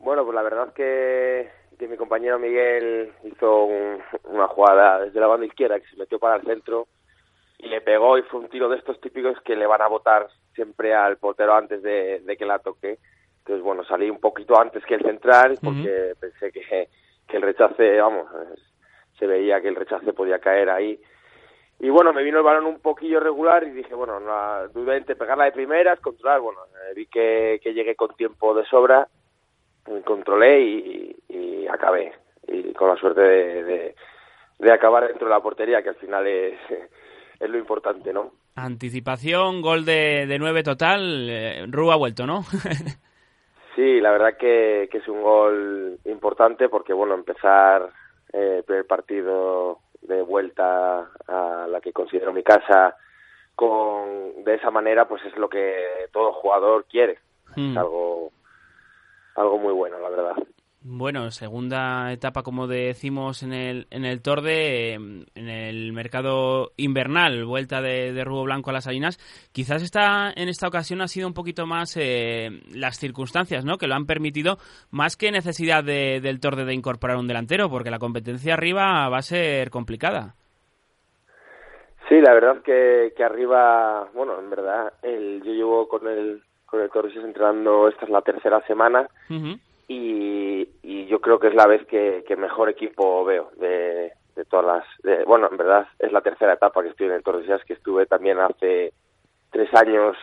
[0.00, 3.68] Bueno, pues la verdad que, que mi compañero Miguel hizo
[4.24, 6.88] una jugada desde la banda izquierda que se metió para el centro
[7.58, 10.26] y le pegó y fue un tiro de estos típicos que le van a botar
[10.56, 12.98] siempre al portero antes de, que la toque.
[13.38, 16.88] Entonces, bueno, salí un poquito antes que el central porque pensé que,
[17.28, 18.26] que el rechace, vamos,
[19.18, 21.00] se veía que el rechace podía caer ahí.
[21.80, 25.16] Y bueno, me vino el balón un poquillo regular y dije, bueno, no, dudé entre
[25.16, 29.06] pegarla de primeras, controlar, bueno, eh, vi que, que llegué con tiempo de sobra,
[30.04, 32.12] controlé y, y acabé.
[32.46, 33.94] Y con la suerte de, de,
[34.58, 36.58] de acabar dentro de la portería, que al final es
[37.40, 38.32] es lo importante, ¿no?
[38.56, 42.42] Anticipación, gol de, de 9 total, eh, ha vuelto, ¿no?
[43.76, 47.88] sí, la verdad que, que, es un gol importante porque, bueno, empezar
[48.32, 52.96] el primer partido de vuelta a la que considero mi casa
[53.54, 57.18] con de esa manera, pues es lo que todo jugador quiere.
[57.50, 57.78] Es hmm.
[57.78, 58.30] algo,
[59.34, 60.36] algo muy bueno, la verdad.
[60.80, 67.44] Bueno, segunda etapa, como decimos en el, en el Torde, em, en el mercado invernal,
[67.44, 69.18] vuelta de, de Rubo Blanco a las Salinas.
[69.52, 73.76] Quizás esta, en esta ocasión ha sido un poquito más eh, las circunstancias ¿no?
[73.76, 74.58] que lo han permitido,
[74.92, 79.18] más que necesidad de, del Torde de incorporar un delantero, porque la competencia arriba va
[79.18, 80.36] a ser complicada.
[82.08, 86.80] Sí, la verdad que, que arriba, bueno, en verdad, el, yo llevo con el, con
[86.80, 89.08] el Torres entrenando, esta es la tercera semana
[89.88, 90.27] y
[91.08, 94.84] yo creo que es la vez que, que mejor equipo veo de, de todas las...
[95.02, 98.06] De, bueno, en verdad es la tercera etapa que estoy en el Tordesillas, que estuve
[98.06, 98.92] también hace
[99.50, 100.16] tres años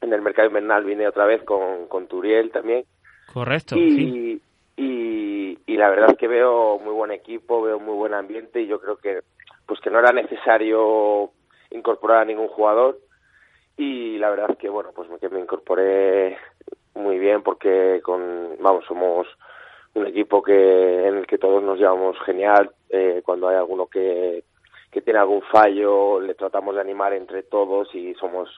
[0.00, 2.84] en el mercado invernal, vine otra vez con, con Turiel también.
[3.32, 4.42] Correcto, y, sí.
[4.76, 8.66] y, y la verdad es que veo muy buen equipo, veo muy buen ambiente y
[8.66, 9.20] yo creo que
[9.66, 11.30] pues que no era necesario
[11.70, 12.98] incorporar a ningún jugador
[13.76, 16.38] y la verdad es que bueno pues que me incorporé
[16.94, 19.26] muy bien porque con vamos somos
[19.94, 24.44] un equipo que en el que todos nos llevamos genial eh, cuando hay alguno que
[24.90, 28.48] que tiene algún fallo le tratamos de animar entre todos y somos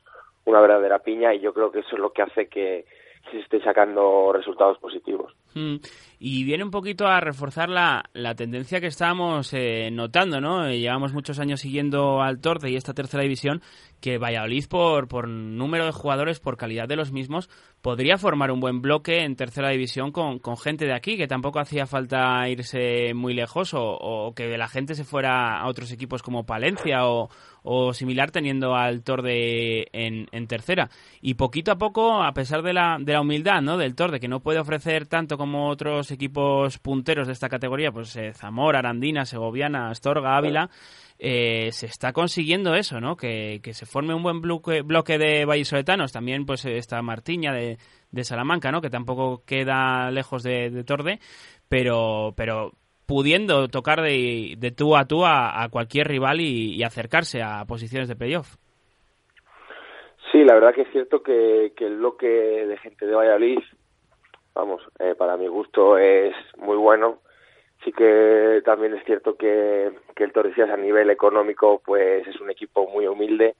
[0.44, 2.84] una verdadera piña y yo creo que eso es lo que hace que
[3.30, 5.34] se esté sacando resultados positivos.
[5.54, 5.76] Mm.
[6.22, 10.66] Y viene un poquito a reforzar la, la tendencia que estábamos eh, notando, ¿no?
[10.66, 13.62] Eh, llevamos muchos años siguiendo al Torte y esta tercera división,
[14.00, 17.48] que Valladolid, por, por número de jugadores, por calidad de los mismos,
[17.80, 21.58] podría formar un buen bloque en tercera división con, con gente de aquí, que tampoco
[21.58, 26.22] hacía falta irse muy lejos o, o que la gente se fuera a otros equipos
[26.22, 27.30] como Palencia o,
[27.62, 30.90] o similar teniendo al Torde en, en tercera.
[31.20, 33.76] Y poquito a poco, a pesar de la, de la humildad ¿no?
[33.76, 38.14] del Torde, que no puede ofrecer tanto como otros equipos punteros de esta categoría, pues
[38.16, 40.68] eh, Zamora, Arandina, Segoviana, Astorga, Ávila,
[41.18, 43.16] eh, se está consiguiendo eso, ¿no?
[43.16, 46.12] Que, se forme un buen bloque, de vallisoletanos.
[46.12, 47.78] También pues está Martiña de,
[48.10, 48.82] de Salamanca, ¿no?
[48.82, 51.20] Que tampoco queda lejos de, de Torde,
[51.70, 52.72] pero, pero
[53.06, 58.16] pudiendo tocar de, de tú a tú a, cualquier rival y, acercarse a posiciones de
[58.16, 58.56] playoff.
[60.30, 63.60] Sí, la verdad que es cierto que, que el bloque de gente de Valladolid,
[64.54, 67.18] vamos, eh, para mi gusto es muy bueno.
[67.84, 72.86] Sí que también es cierto que, el Torrecillas a nivel económico pues es un equipo
[72.88, 73.56] muy humilde,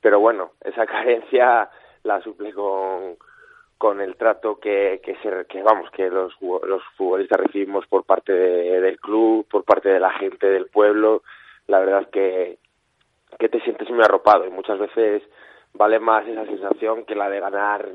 [0.00, 1.68] pero bueno, esa carencia
[2.04, 3.16] la suple con,
[3.76, 8.32] con el trato que, que, se, que vamos que los, los futbolistas recibimos por parte
[8.32, 11.22] del club, por parte de la gente del pueblo,
[11.66, 12.58] la verdad es que,
[13.38, 15.22] que te sientes muy arropado y muchas veces
[15.74, 17.88] vale más esa sensación que la de ganar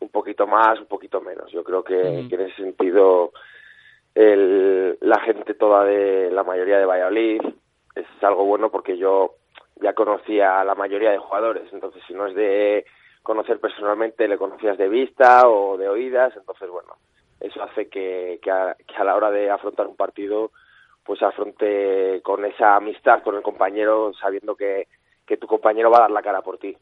[0.00, 1.50] un poquito más, un poquito menos.
[1.52, 3.32] Yo creo que, en ese sentido
[4.14, 7.42] el, la gente toda de la mayoría de Valladolid
[7.94, 9.34] es algo bueno porque yo
[9.80, 12.84] ya conocía a la mayoría de jugadores, entonces si no es de
[13.22, 16.96] conocer personalmente, le conocías de vista o de oídas, entonces bueno,
[17.40, 20.50] eso hace que, que, a, la hora de afrontar un partido,
[21.04, 24.88] pues afronte con esa amistad con el compañero, sabiendo que,
[25.30, 26.76] que tu compañero va a dar la cara por ti.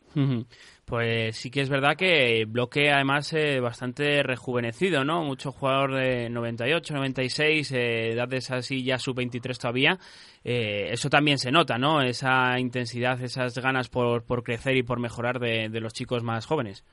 [0.86, 5.22] Pues sí que es verdad que bloque además eh, bastante rejuvenecido, ¿no?
[5.22, 9.98] Mucho jugador de 98, 96, eh, edades así ya sub-23 todavía.
[10.42, 12.00] Eh, eso también se nota, ¿no?
[12.00, 16.46] Esa intensidad, esas ganas por, por crecer y por mejorar de, de los chicos más
[16.46, 16.86] jóvenes.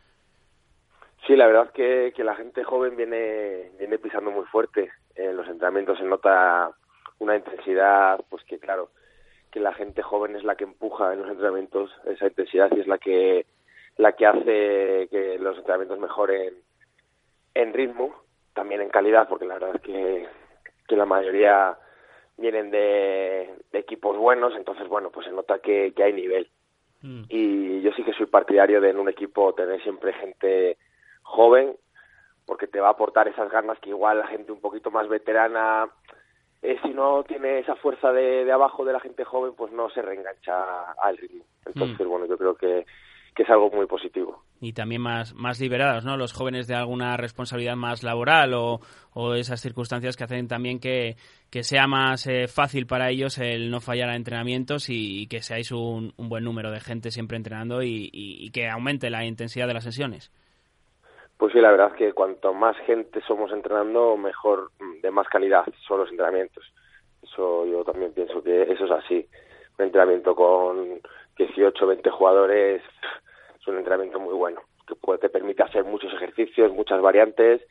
[1.25, 4.91] Sí, la verdad que, que la gente joven viene, viene pisando muy fuerte.
[5.15, 6.69] En los entrenamientos se nota
[7.19, 8.89] una intensidad, pues que claro,
[9.55, 12.87] que la gente joven es la que empuja en los entrenamientos esa intensidad y es
[12.87, 13.45] la que
[13.95, 16.55] la que hace que los entrenamientos mejoren
[17.53, 18.13] en ritmo,
[18.53, 20.27] también en calidad, porque la verdad es que,
[20.89, 21.77] que la mayoría
[22.35, 26.49] vienen de, equipos buenos, entonces bueno, pues se nota que, que hay nivel.
[27.01, 27.23] Mm.
[27.29, 30.77] Y yo sí que soy partidario de en un equipo tener siempre gente
[31.21, 31.77] joven,
[32.45, 35.89] porque te va a aportar esas ganas que igual la gente un poquito más veterana,
[36.71, 39.89] eh, si no tiene esa fuerza de, de, abajo de la gente joven, pues no
[39.89, 41.43] se reengancha al ritmo.
[41.65, 42.09] Entonces, mm.
[42.09, 42.85] bueno, yo creo que,
[43.35, 44.43] que es algo muy positivo.
[44.61, 46.15] Y también más, más liberados, ¿no?
[46.15, 48.79] Los jóvenes de alguna responsabilidad más laboral o,
[49.13, 51.17] o esas circunstancias que hacen también que,
[51.51, 55.71] que sea más eh, fácil para ellos el no fallar a entrenamientos y, que seáis
[55.71, 59.73] un, un, buen número de gente siempre entrenando y, y, que aumente la intensidad de
[59.73, 60.31] las sesiones.
[61.37, 64.71] Pues sí, la verdad es que cuanto más gente somos entrenando, mejor,
[65.01, 66.63] de más calidad son los entrenamientos.
[67.21, 69.27] Eso yo también pienso que eso es así.
[69.77, 71.01] Un entrenamiento con
[71.37, 72.81] 18, 20 jugadores
[73.59, 77.61] es un entrenamiento muy bueno, que te permite hacer muchos ejercicios, muchas variantes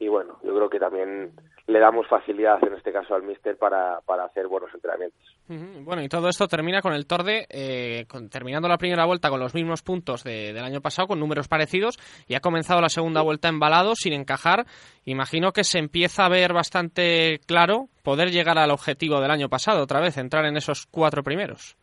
[0.00, 1.30] y bueno, yo creo que también
[1.66, 5.20] le damos facilidad en este caso al míster para, para hacer buenos entrenamientos.
[5.46, 9.54] Bueno, y todo esto termina con el Torde, eh, terminando la primera vuelta con los
[9.54, 13.94] mismos puntos del año pasado, con números parecidos, y ha comenzado la segunda vuelta embalado,
[13.94, 14.64] sin encajar.
[15.04, 19.82] Imagino que se empieza a ver bastante claro poder llegar al objetivo del año pasado,
[19.82, 21.76] otra vez, entrar en esos cuatro primeros.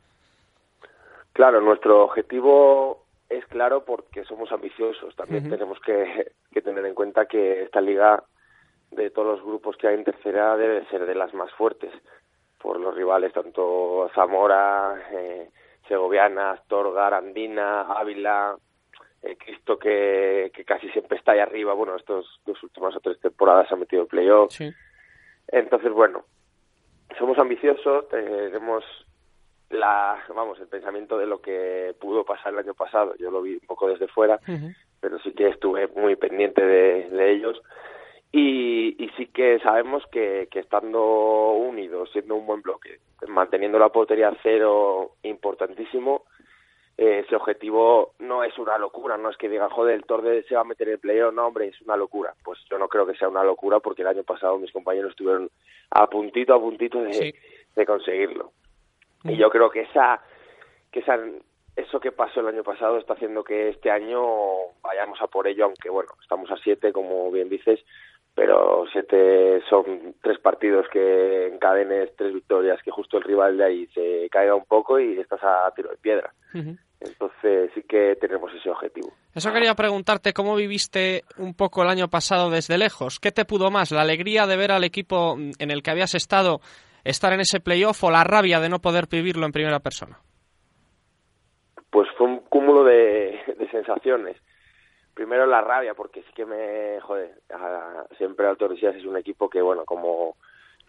[1.33, 5.15] Claro, nuestro objetivo es claro porque somos ambiciosos.
[5.15, 6.31] También tenemos que,
[6.63, 8.23] tener en cuenta que esta liga,
[8.91, 11.91] de todos los grupos que hay en tercera, debe ser de las más fuertes
[12.59, 15.49] por los rivales, tanto Zamora, eh,
[15.87, 18.57] Segoviana, Astorga, Andina, Ávila,
[19.21, 21.73] eh, Cristo que, que casi siempre está ahí arriba.
[21.73, 24.51] Bueno, estos dos últimas o tres temporadas ha metido el playoff.
[25.49, 26.25] Entonces, bueno,
[27.17, 28.83] somos ambiciosos, tenemos
[29.69, 33.53] la vamos el pensamiento de lo que pudo pasar el año pasado yo lo vi
[33.53, 34.39] un poco desde fuera
[34.99, 37.61] pero sí que estuve muy pendiente de, ellos
[38.31, 43.89] y, y, sí que sabemos que, que estando unidos siendo un buen bloque manteniendo la
[43.89, 46.23] portería cero importantísimo
[46.97, 50.55] eh, ese objetivo no es una locura, no es que digan, joder, el Torde se
[50.55, 52.33] va a meter en el playoff, no, hombre, es una locura.
[52.43, 55.51] Pues yo no creo que sea una locura porque el año pasado mis compañeros estuvieron
[55.91, 57.35] a puntito, a puntito de,
[57.75, 58.51] de conseguirlo.
[59.27, 60.21] Y yo creo que esa,
[60.91, 61.17] que esa,
[61.75, 64.21] eso que pasó el año pasado está haciendo que este año
[64.81, 67.79] vayamos a por ello, aunque bueno, estamos a siete, como bien dices,
[68.33, 73.87] pero siete son tres partidos que encadenes tres victorias, que justo el rival de ahí
[73.87, 76.31] se caiga un poco y estás a tiro de piedra.
[76.99, 79.09] Entonces sí que tenemos ese objetivo.
[79.33, 83.19] Eso quería preguntarte, ¿cómo viviste un poco el año pasado desde lejos?
[83.19, 83.91] ¿Qué te pudo más?
[83.91, 86.59] ¿La alegría de ver al equipo en el que habías estado
[87.09, 90.19] estar en ese playoff o la rabia de no poder vivirlo en primera persona?
[91.89, 93.39] Pues fue un cúmulo de,
[93.71, 94.37] sensaciones.
[95.13, 97.31] Primero la rabia, porque sí que me, joder,
[98.17, 100.35] siempre Alto es un equipo que, bueno, como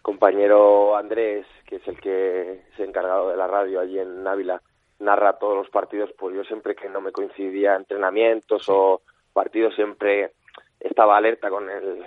[0.01, 4.61] compañero Andrés, que es el que se ha encargado de la radio allí en Ávila,
[4.99, 9.01] narra todos los partidos, pues yo siempre que no me coincidía entrenamientos o
[9.33, 10.33] partidos siempre
[10.79, 12.03] estaba alerta con el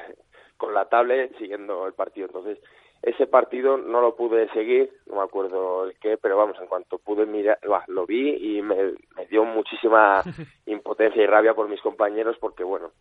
[0.56, 2.28] con la tablet siguiendo el partido.
[2.28, 2.58] Entonces,
[3.02, 6.98] ese partido no lo pude seguir, no me acuerdo el qué, pero vamos, en cuanto
[6.98, 8.94] pude mirar, lo vi y me,
[9.28, 10.22] dio muchísima
[10.66, 12.92] impotencia y rabia por mis compañeros porque, bueno,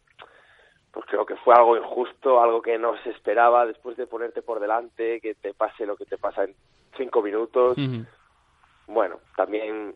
[0.91, 4.59] pues creo que fue algo injusto, algo que no se esperaba después de ponerte por
[4.59, 6.55] delante, que te pase lo que te pasa en
[6.97, 7.77] cinco minutos.
[8.87, 9.95] Bueno, también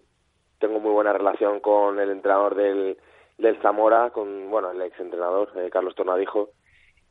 [0.60, 2.98] tengo muy buena relación con el entrenador del,
[3.40, 6.50] del Zamora, con, bueno, el ex entrenador, eh, Carlos Tornadijo,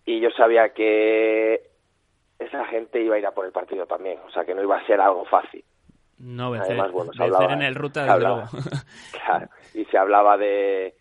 [0.07, 1.73] y yo sabía que
[2.38, 4.76] esa gente iba a ir a por el partido también, o sea que no iba
[4.76, 5.64] a ser algo fácil.
[6.18, 8.48] No, vencer, Además, bueno, se hablaba, en el ruta, hablaba,
[9.24, 10.94] claro, y se hablaba de,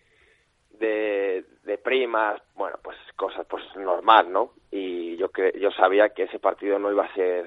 [0.72, 4.50] de, de primas, bueno, pues cosas pues normal, ¿no?
[4.70, 7.46] Y yo que yo sabía que ese partido no iba a ser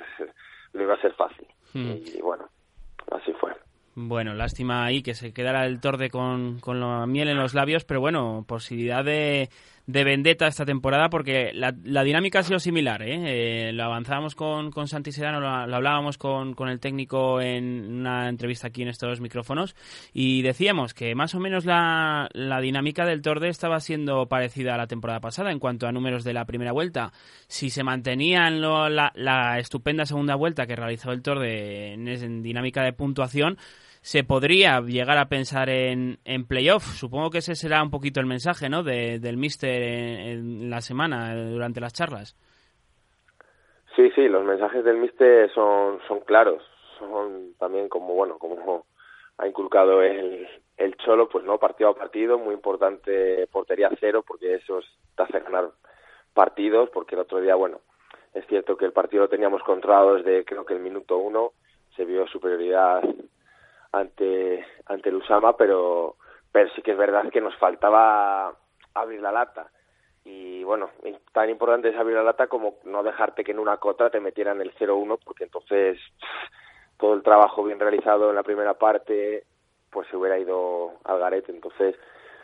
[0.73, 1.47] no iba a ser fácil.
[1.73, 1.95] Hmm.
[2.05, 2.49] Y bueno,
[3.11, 3.51] así fue.
[3.95, 7.83] Bueno, lástima ahí que se quedara el Torde con, con la miel en los labios,
[7.83, 9.49] pero bueno, posibilidad de,
[9.87, 13.01] de vendetta esta temporada porque la, la dinámica ha sido similar.
[13.01, 13.69] ¿eh?
[13.69, 18.27] eh lo avanzábamos con, con Santi Sedano, lo, hablábamos con, con, el técnico en una
[18.27, 19.75] entrevista aquí en estos micrófonos
[20.13, 24.77] y decíamos que más o menos la, la dinámica del Torde estaba siendo parecida a
[24.77, 27.13] la temporada pasada en cuanto a números de la primera vuelta.
[27.47, 32.43] Si se mantenía en la, la, estupenda segunda vuelta que realizó el Torde en, en
[32.43, 33.57] dinámica de puntuación,
[34.01, 36.83] se podría llegar a pensar en, en playoff.
[36.83, 38.83] Supongo que ese será un poquito el mensaje ¿no?
[38.83, 42.35] De, del míster en, la semana, durante las charlas.
[43.95, 46.61] Sí, sí, los mensajes del míster son, son claros.
[46.99, 48.85] Son también como, bueno, como
[49.37, 50.47] ha inculcado él
[50.77, 54.79] el Cholo, pues no, partido a partido, muy importante portería cero, porque eso
[55.15, 55.71] te hace ganar
[56.33, 57.81] partidos, porque el otro día, bueno,
[58.33, 61.53] es cierto que el partido lo teníamos controlado desde creo que el minuto uno,
[61.95, 63.01] se vio superioridad
[63.91, 66.15] ante, ante el Usama, pero,
[66.51, 68.55] pero sí que es verdad que nos faltaba
[68.93, 69.69] abrir la lata.
[70.23, 70.89] Y bueno,
[71.31, 74.59] tan importante es abrir la lata como no dejarte que en una cota te metieran
[74.61, 75.99] el 0-1, porque entonces
[76.97, 79.45] todo el trabajo bien realizado en la primera parte
[79.89, 81.51] pues se hubiera ido al garete.
[81.51, 81.95] Entonces,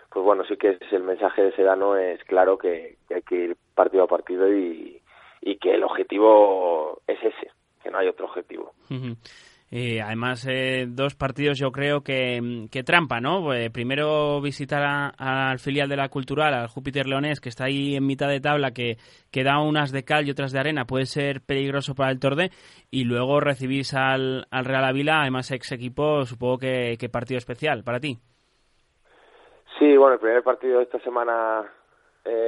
[0.09, 3.57] pues bueno, sí que es el mensaje de Sedano es claro que, hay que ir
[3.75, 5.01] partido a partido y,
[5.41, 8.73] y, que el objetivo es ese, que no hay otro objetivo.
[9.75, 13.51] Eh, además, eh, dos partidos yo creo que, que trampa, ¿no?
[13.55, 18.05] Eh, primero visitar al filial de la Cultural, al Júpiter Leonés, que está ahí en
[18.05, 18.97] mitad de tabla, que,
[19.31, 22.51] que da unas de cal y otras de arena, puede ser peligroso para el Torde.
[22.91, 27.83] Y luego recibís al, al Real Ávila, además ex equipo, supongo que, que partido especial
[27.83, 28.19] para ti.
[29.79, 31.63] Sí, bueno, el primer partido de esta semana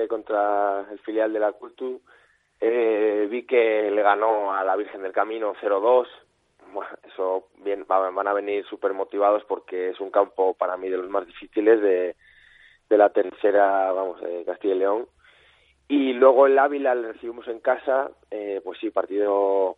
[0.10, 2.02] contra el filial de la Cultu,
[2.62, 6.06] vi que le ganó a la Virgen del Camino 0-2
[6.76, 10.98] bueno, eso bien, van a venir súper motivados porque es un campo para mí de
[10.98, 12.16] los más difíciles de,
[12.90, 15.08] de la tercera, vamos, de Castilla y León.
[15.88, 19.78] Y luego el Ávila le recibimos en casa, eh, pues sí, partido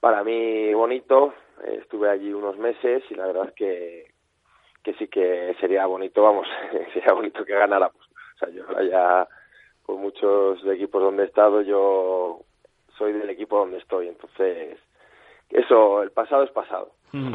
[0.00, 1.34] para mí bonito.
[1.64, 4.12] estuve allí unos meses y la verdad es que,
[4.82, 6.46] que sí que sería bonito, vamos,
[6.92, 8.08] sería bonito que ganáramos.
[8.34, 9.26] O sea, yo ya
[9.86, 12.40] por muchos equipos donde he estado, yo
[12.98, 14.78] soy del equipo donde estoy, entonces
[15.50, 16.92] eso, el pasado es pasado.
[17.12, 17.34] Mm.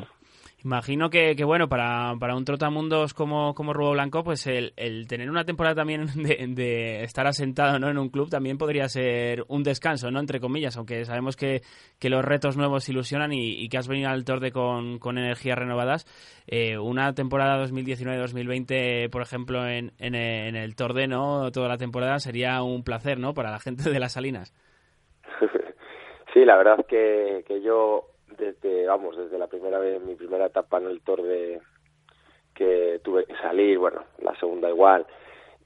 [0.63, 5.07] Imagino que, que, bueno, para, para un trotamundos como, como Rubo Blanco, pues el, el
[5.09, 6.05] tener una temporada también
[6.55, 7.89] de, estar asentado ¿no?
[7.89, 10.21] en un club también podría ser un descanso, ¿no?
[10.21, 11.63] Entre comillas, aunque sabemos que,
[11.99, 16.05] que los retos nuevos ilusionan y, que has venido al Torde con, con energías renovadas.
[16.47, 21.51] Eh, una temporada 2019-2020, por ejemplo, en, en, en, el Torde, ¿no?
[21.51, 23.33] Toda la temporada sería un placer, ¿no?
[23.33, 24.53] Para la gente de las Salinas.
[26.33, 28.07] Sí, la verdad que, que yo
[28.37, 31.61] desde, vamos, desde la primera vez, mi primera etapa en el Tour de
[32.55, 35.05] que tuve que salir, bueno, la segunda igual,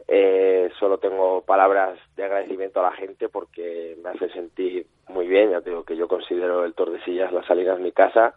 [0.08, 5.52] eh, solo tengo palabras de agradecimiento a la gente porque me hace sentir muy bien,
[5.52, 8.34] ya digo que yo considero el Tour de Sillas la salida de mi casa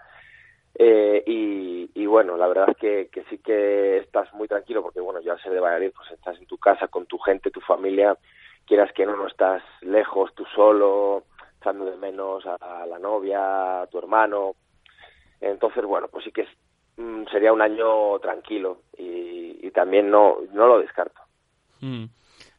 [0.75, 5.01] eh, y, y, bueno, la verdad es que, que sí que estás muy tranquilo porque
[5.01, 7.61] bueno, yo al ser de Valladolid pues estás en tu casa con tu gente, tu
[7.61, 8.17] familia,
[8.67, 11.25] quieras que no, no estás lejos, tú solo,
[11.61, 14.55] echando de menos a, la novia, a tu hermano.
[15.41, 16.47] Entonces, bueno, pues sí que
[16.97, 21.21] mm, sería un año tranquilo y, también no, no lo descarto.
[21.81, 22.07] Mm.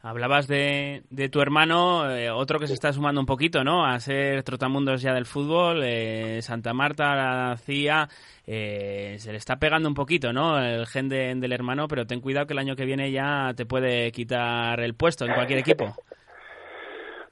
[0.02, 3.86] Hablabas de, de tu hermano, eh, otro que se está sumando un poquito, ¿no?
[3.86, 8.08] A ser trotamundos ya del fútbol, eh, Santa Marta, la CIA,
[8.48, 10.58] eh, se le está pegando un poquito, ¿no?
[10.58, 14.12] El gen del hermano, pero ten cuidado que el año que viene ya te puede
[14.12, 15.86] quitar el puesto en cualquier equipo.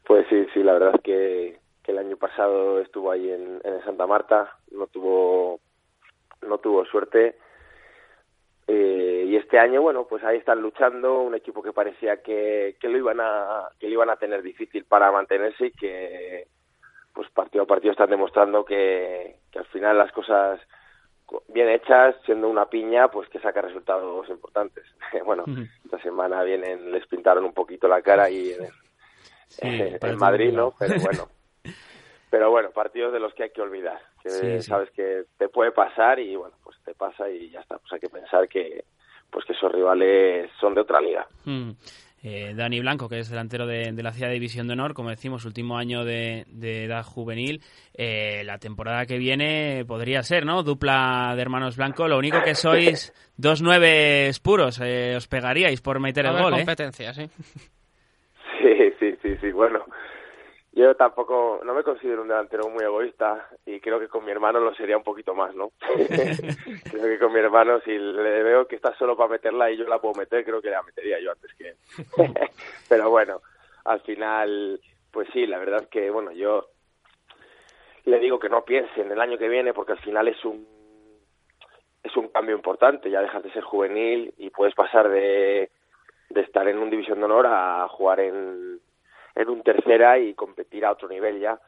[0.10, 1.59] Pues sí, sí, la verdad es que,
[1.90, 5.60] el año pasado estuvo ahí en, Santa Marta, no tuvo,
[6.42, 7.38] no tuvo suerte.
[8.68, 12.88] Eh, y este año, bueno, pues ahí están luchando, un equipo que parecía que, que
[12.88, 16.48] lo iban a, que lo iban a tener difícil para mantenerse y que,
[17.14, 20.60] pues partido a partido están demostrando que, que al final las cosas
[21.48, 24.86] bien hechas, siendo una piña, pues que saca resultados importantes.
[25.26, 25.46] bueno,
[25.84, 28.56] esta semana vienen, les pintaron un poquito la cara y
[29.62, 30.74] en Madrid, ¿no?
[30.78, 31.28] Pero bueno.
[32.30, 36.20] Pero bueno, partidos de los que hay que olvidar, que sabes que te puede pasar
[36.20, 37.78] y bueno, pues te pasa y ya está.
[37.80, 38.84] Pues hay que pensar que
[39.32, 41.28] pues que esos rivales son de otra liga.
[41.46, 41.72] Mm.
[42.22, 45.46] Eh, Dani Blanco, que es delantero de, la Ciudad de División de Honor, como decimos,
[45.46, 47.62] último año de, edad juvenil.
[47.94, 50.64] Eh, la temporada que viene podría ser, ¿no?
[50.64, 52.08] Dupla de hermanos Blanco.
[52.08, 54.82] Lo único que sois dos nueve puros.
[54.84, 57.30] Eh, os pegaríais por meter el gol, competencia, sí.
[58.62, 59.52] Sí, sí, sí, sí.
[59.54, 59.86] Bueno,
[60.80, 64.60] yo tampoco, no me considero un delantero muy egoísta y creo que con mi hermano
[64.60, 65.72] lo sería un poquito más, ¿no?
[65.80, 69.86] creo que con mi hermano, si le veo que está solo para meterla y yo
[69.86, 71.76] la puedo meter, creo que la metería yo antes que él.
[72.90, 73.42] Pero bueno,
[73.84, 74.80] al final,
[75.12, 76.68] pues sí, la verdad es que, bueno, yo
[78.06, 80.66] le digo que no piense en el año que viene porque al final es un
[82.02, 85.70] es un cambio importante, ya dejas de ser juvenil y puedes pasar de
[86.30, 88.80] de estar en un división de honor a jugar en,
[89.40, 91.60] en un tercera y competir a otro nivel ya.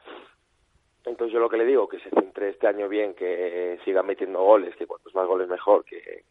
[1.04, 4.42] Entonces yo lo que le digo, que se centre este año bien, que siga metiendo
[4.42, 6.24] goles, que cuantos más goles mejor, que,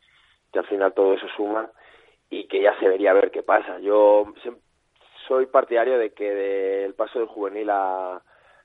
[0.52, 1.70] que al final todo eso suma
[2.30, 3.80] y que ya se vería a ver qué pasa.
[3.80, 4.34] Yo
[5.28, 8.22] soy partidario de que del paso del juvenil a,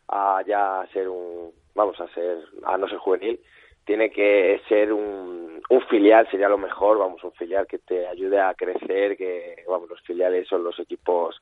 [0.09, 3.41] a ya ser un, vamos a ser, a no ser juvenil,
[3.85, 8.41] tiene que ser un, un filial, sería lo mejor, vamos, un filial que te ayude
[8.41, 11.41] a crecer, que, vamos, los filiales son los equipos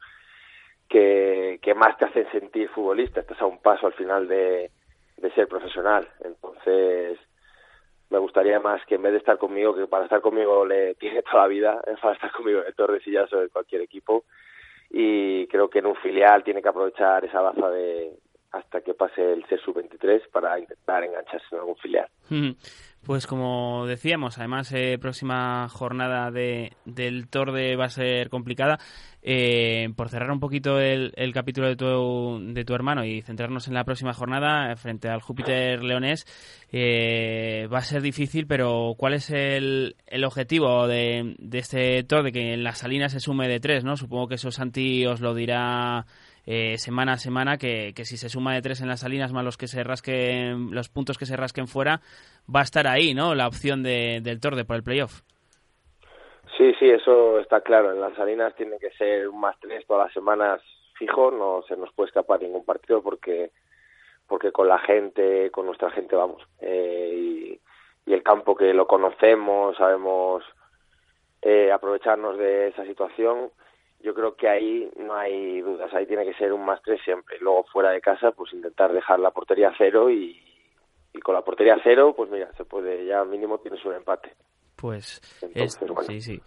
[0.88, 4.70] que, que más te hacen sentir futbolista, estás a un paso al final de,
[5.16, 7.18] de ser profesional, entonces
[8.10, 11.22] me gustaría más que en vez de estar conmigo, que para estar conmigo le tiene
[11.22, 14.24] toda la vida, para estar conmigo en Tordesillas o en cualquier equipo,
[14.90, 18.12] y creo que en un filial tiene que aprovechar esa baza de
[18.54, 22.06] hasta que pase el ser sub-23 para intentar engancharse en algún filial.
[23.04, 28.78] Pues como decíamos, además eh, próxima jornada de, del Torde va a ser complicada.
[29.26, 33.68] Eh, por cerrar un poquito el, el capítulo de tu, de tu hermano y centrarnos
[33.68, 36.26] en la próxima jornada eh, frente al Júpiter Leonés,
[36.70, 42.32] eh, va a ser difícil, pero ¿cuál es el, el objetivo de, de este Torde?
[42.32, 43.96] Que en las salinas se sume de tres, ¿no?
[43.96, 46.04] Supongo que eso Santi os lo dirá
[46.46, 49.44] eh, semana a semana que, que, si se suma de tres en las salinas más
[49.44, 52.00] los que se rasquen los puntos que se rasquen fuera
[52.54, 55.22] va a estar ahí no la opción de, del Torde por el playoff.
[56.56, 57.92] Sí sí eso está claro.
[57.92, 60.60] En las salinas tiene que ser un más tres todas las semanas
[60.98, 63.50] fijo no se nos puede escapar ningún partido porque
[64.26, 66.42] porque con la gente con nuestra gente vamos.
[66.60, 67.60] Eh, y,
[68.06, 70.44] y el campo que lo conocemos sabemos
[71.46, 73.50] eh, aprovecharnos de esa situación
[74.04, 77.38] yo creo que ahí no hay dudas, ahí tiene que ser un más tres siempre.
[77.40, 80.38] Luego fuera de casa, pues intentar dejar la portería cero y,
[81.14, 84.32] y con la portería cero, pues mira, se puede, ya mínimo tienes un empate.
[84.76, 86.02] Pues Entonces, es, bueno.
[86.02, 86.42] sí, sí.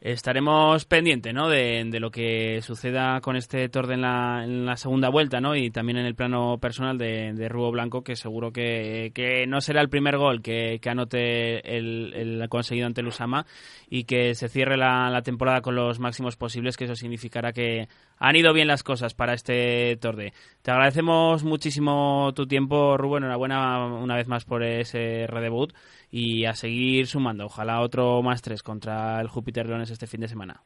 [0.00, 1.50] Estaremos pendientes ¿no?
[1.50, 5.54] de, lo que suceda con este Torde en la, segunda vuelta ¿no?
[5.54, 9.12] y también en el plano personal de, de Rubo Blanco, que seguro que,
[9.46, 13.44] no será el primer gol que, anote el, conseguido ante Lusama
[13.90, 17.86] y que se cierre la, la, temporada con los máximos posibles, que eso significará que
[18.16, 20.32] han ido bien las cosas para este Torde.
[20.62, 23.18] Te agradecemos muchísimo tu tiempo, Rubo.
[23.18, 25.74] Enhorabuena una vez más por ese redebut
[26.10, 27.46] y a seguir sumando.
[27.46, 30.62] Ojalá otro más tres contra el Júpiter Leones este fin de semana.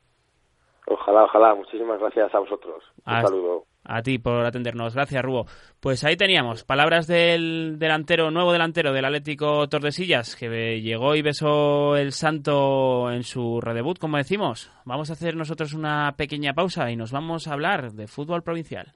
[0.86, 1.54] Ojalá, ojalá.
[1.54, 2.84] Muchísimas gracias a vosotros.
[3.06, 3.64] Un a, saludo.
[3.84, 4.94] A ti por atendernos.
[4.94, 5.46] Gracias, Rubo.
[5.80, 11.96] Pues ahí teníamos palabras del delantero, nuevo delantero del Atlético Tordesillas, que llegó y besó
[11.96, 14.70] el santo en su redebut, como decimos.
[14.84, 18.92] Vamos a hacer nosotros una pequeña pausa y nos vamos a hablar de fútbol provincial.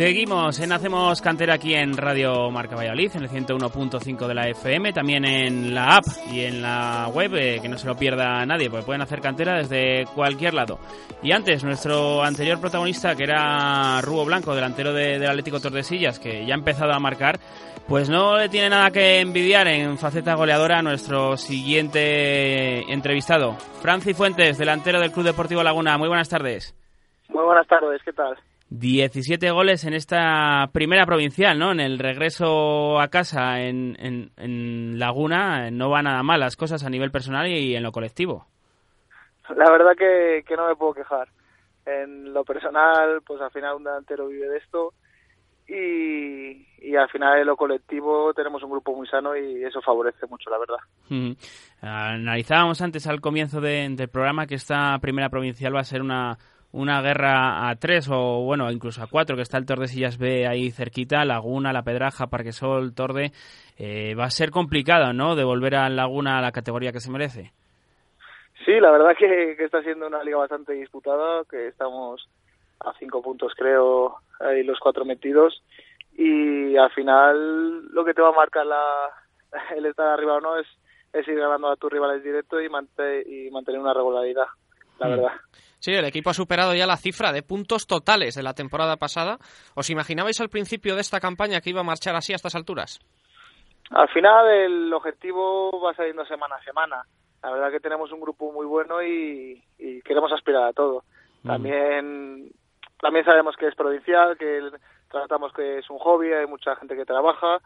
[0.00, 4.94] Seguimos en Hacemos Cantera aquí en Radio Marca Valladolid, en el 101.5 de la FM,
[4.94, 8.70] también en la app y en la web, eh, que no se lo pierda nadie,
[8.70, 10.78] porque pueden hacer cantera desde cualquier lado.
[11.22, 16.46] Y antes, nuestro anterior protagonista, que era Rubo Blanco, delantero de, del Atlético Tordesillas, que
[16.46, 17.38] ya ha empezado a marcar,
[17.86, 24.14] pues no le tiene nada que envidiar en faceta goleadora a nuestro siguiente entrevistado, Franci
[24.14, 25.98] Fuentes, delantero del Club Deportivo Laguna.
[25.98, 26.74] Muy buenas tardes.
[27.28, 28.38] Muy buenas tardes, ¿qué tal?
[28.70, 31.72] 17 goles en esta primera provincial, ¿no?
[31.72, 36.84] En el regreso a casa en, en, en, Laguna no va nada mal las cosas
[36.84, 38.46] a nivel personal y en lo colectivo.
[39.56, 41.28] La verdad que, que no me puedo quejar.
[41.84, 44.94] En lo personal, pues al final un delantero vive de esto
[45.66, 50.26] y, y al final en lo colectivo tenemos un grupo muy sano y eso favorece
[50.26, 50.78] mucho, la verdad.
[51.08, 51.32] Mm.
[51.80, 56.38] Analizábamos antes al comienzo de, del programa que esta primera provincial va a ser una
[56.72, 60.70] una guerra a tres o bueno incluso a cuatro que está el Tordesillas B ahí
[60.70, 63.32] cerquita Laguna La Pedraja Parquesol Torde
[63.78, 67.10] eh, va a ser complicado no de volver a Laguna a la categoría que se
[67.10, 67.52] merece.
[68.64, 72.28] Sí la verdad que, que está siendo una liga bastante disputada que estamos
[72.80, 75.62] a cinco puntos creo ahí los cuatro metidos.
[76.16, 79.10] Y al final lo que te va a marcar la,
[79.76, 80.66] el estar arriba o no es,
[81.12, 84.46] es ir ganando a tus rivales directo y, mante, y mantener una regularidad
[85.00, 85.10] la mm.
[85.10, 85.32] verdad
[85.80, 89.38] Sí, el equipo ha superado ya la cifra de puntos totales de la temporada pasada.
[89.74, 93.00] ¿Os imaginabais al principio de esta campaña que iba a marchar así a estas alturas?
[93.90, 97.02] Al final el objetivo va saliendo semana a semana.
[97.42, 101.02] La verdad que tenemos un grupo muy bueno y, y queremos aspirar a todo.
[101.42, 102.50] También, mm.
[103.00, 104.60] también sabemos que es provincial, que
[105.10, 107.58] tratamos que es un hobby, hay mucha gente que trabaja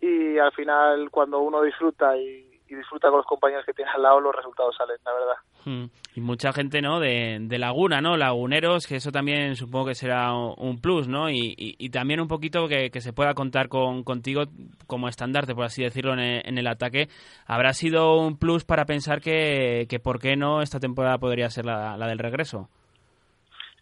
[0.00, 4.02] y al final cuando uno disfruta y y disfruta con los compañeros que tiene al
[4.02, 5.34] lado, los resultados salen, la verdad.
[5.64, 5.84] Hmm.
[6.14, 7.00] Y mucha gente, ¿no?
[7.00, 8.16] De, de, Laguna, ¿no?
[8.16, 11.30] Laguneros, que eso también supongo que será un plus, ¿no?
[11.30, 14.44] Y, y, y también un poquito que, que, se pueda contar con, contigo
[14.86, 17.08] como estandarte, por así decirlo, en el, en el, ataque.
[17.46, 21.64] ¿Habrá sido un plus para pensar que, que por qué no esta temporada podría ser
[21.64, 22.68] la, la del regreso?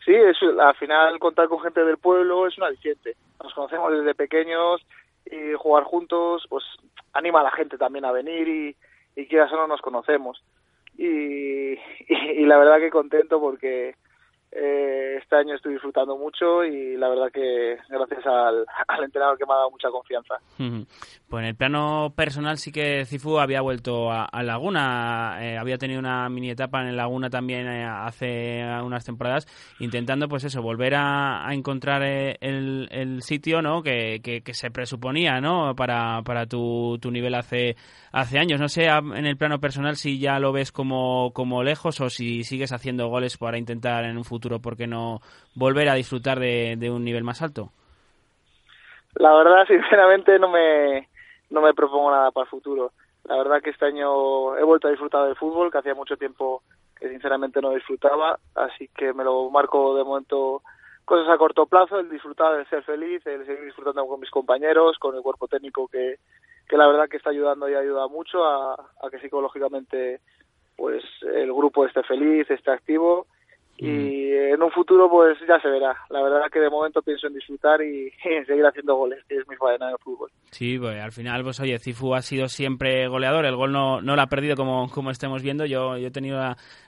[0.05, 3.17] Sí, es, al final contar con gente del pueblo es un aliciente.
[3.43, 4.81] Nos conocemos desde pequeños
[5.27, 6.65] y jugar juntos, pues
[7.17, 8.77] anima a la gente también a venir y,
[9.17, 10.43] y quieras no nos conocemos.
[10.99, 13.97] Y, y, la verdad que contento porque
[14.59, 18.65] eh, este año estoy disfrutando mucho y la verdad que gracias al,
[19.05, 20.37] entrenador que me ha dado mucha confianza.
[21.29, 25.99] Pues en el plano personal sí que Cifu había vuelto a, Laguna, eh, había tenido
[25.99, 29.47] una mini etapa en Laguna también eh, hace unas temporadas,
[29.81, 33.83] intentando pues eso, volver a, encontrar eh, el, sitio ¿no?
[33.83, 35.75] Que, que, se presuponía ¿no?
[35.75, 37.77] para, para tu, tu nivel hace,
[38.13, 38.61] hace años.
[38.61, 42.45] No sé en el plano personal si ya lo ves como, como lejos o si
[42.45, 45.21] sigues haciendo goles para intentar en un futuro, ¿por qué no
[45.55, 47.71] volver a disfrutar de, de un nivel más alto?
[49.15, 51.09] La verdad, sinceramente, no me
[51.51, 52.93] no me propongo nada para el futuro.
[53.25, 56.63] La verdad que este año he vuelto a disfrutar del fútbol, que hacía mucho tiempo
[56.99, 60.63] que sinceramente no disfrutaba, así que me lo marco de momento
[61.05, 64.99] cosas a corto plazo, el disfrutar, el ser feliz, el seguir disfrutando con mis compañeros,
[64.99, 66.17] con el cuerpo técnico que,
[66.69, 70.21] que la verdad que está ayudando y ayuda mucho a, a que psicológicamente
[70.77, 73.27] pues el grupo esté feliz, esté activo
[73.79, 75.95] y en un futuro pues ya se verá.
[76.09, 79.49] La verdad que de momento pienso en disfrutar y, en seguir haciendo goles, que es
[79.49, 80.31] mi faena de fútbol.
[80.51, 84.17] Sí, pues al final, pues oye, Cifu ha sido siempre goleador, el gol no, no
[84.17, 85.67] lo ha perdido como, como estemos viendo.
[85.67, 86.39] Yo, yo he tenido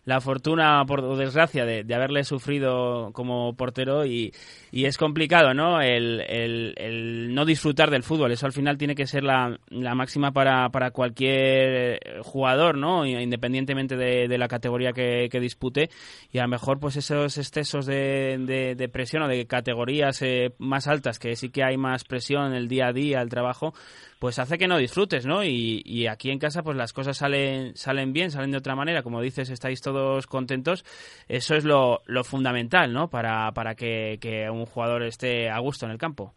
[0.04, 4.32] la, fortuna, por desgracia, de, de, haberle sufrido como portero y,
[4.72, 5.82] y es complicado, ¿no?
[5.82, 9.94] El, el, el, no disfrutar del fútbol, eso al final tiene que ser la, la
[9.94, 13.04] máxima para, para cualquier jugador, ¿no?
[13.04, 15.90] Independientemente de, de la categoría que, que dispute
[16.32, 20.88] y a lo mejor pues esos excesos de, de, presión o de categorías eh, más
[20.88, 23.72] altas, que sí que hay más presión en el día a día, el trabajo,
[24.18, 25.44] pues hace que no disfrutes, ¿no?
[25.44, 29.20] Y, aquí en casa pues las cosas salen, salen bien, salen de otra manera, como
[29.20, 30.84] dices, estáis todos contentos,
[31.28, 33.08] eso es lo, lo fundamental, ¿no?
[33.08, 36.32] Para, para que, que un jugador esté a gusto en el campo.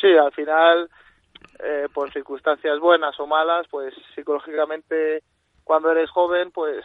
[0.00, 0.88] Sí, al final,
[1.60, 5.22] eh, por circunstancias buenas o malas, pues psicológicamente
[5.64, 6.84] cuando eres joven, pues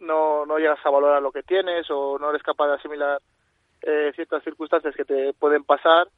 [0.00, 3.20] no, no llegas a valorar lo que tienes o no eres capaz de asimilar
[3.82, 6.08] eh, ciertas circunstancias que te pueden pasar.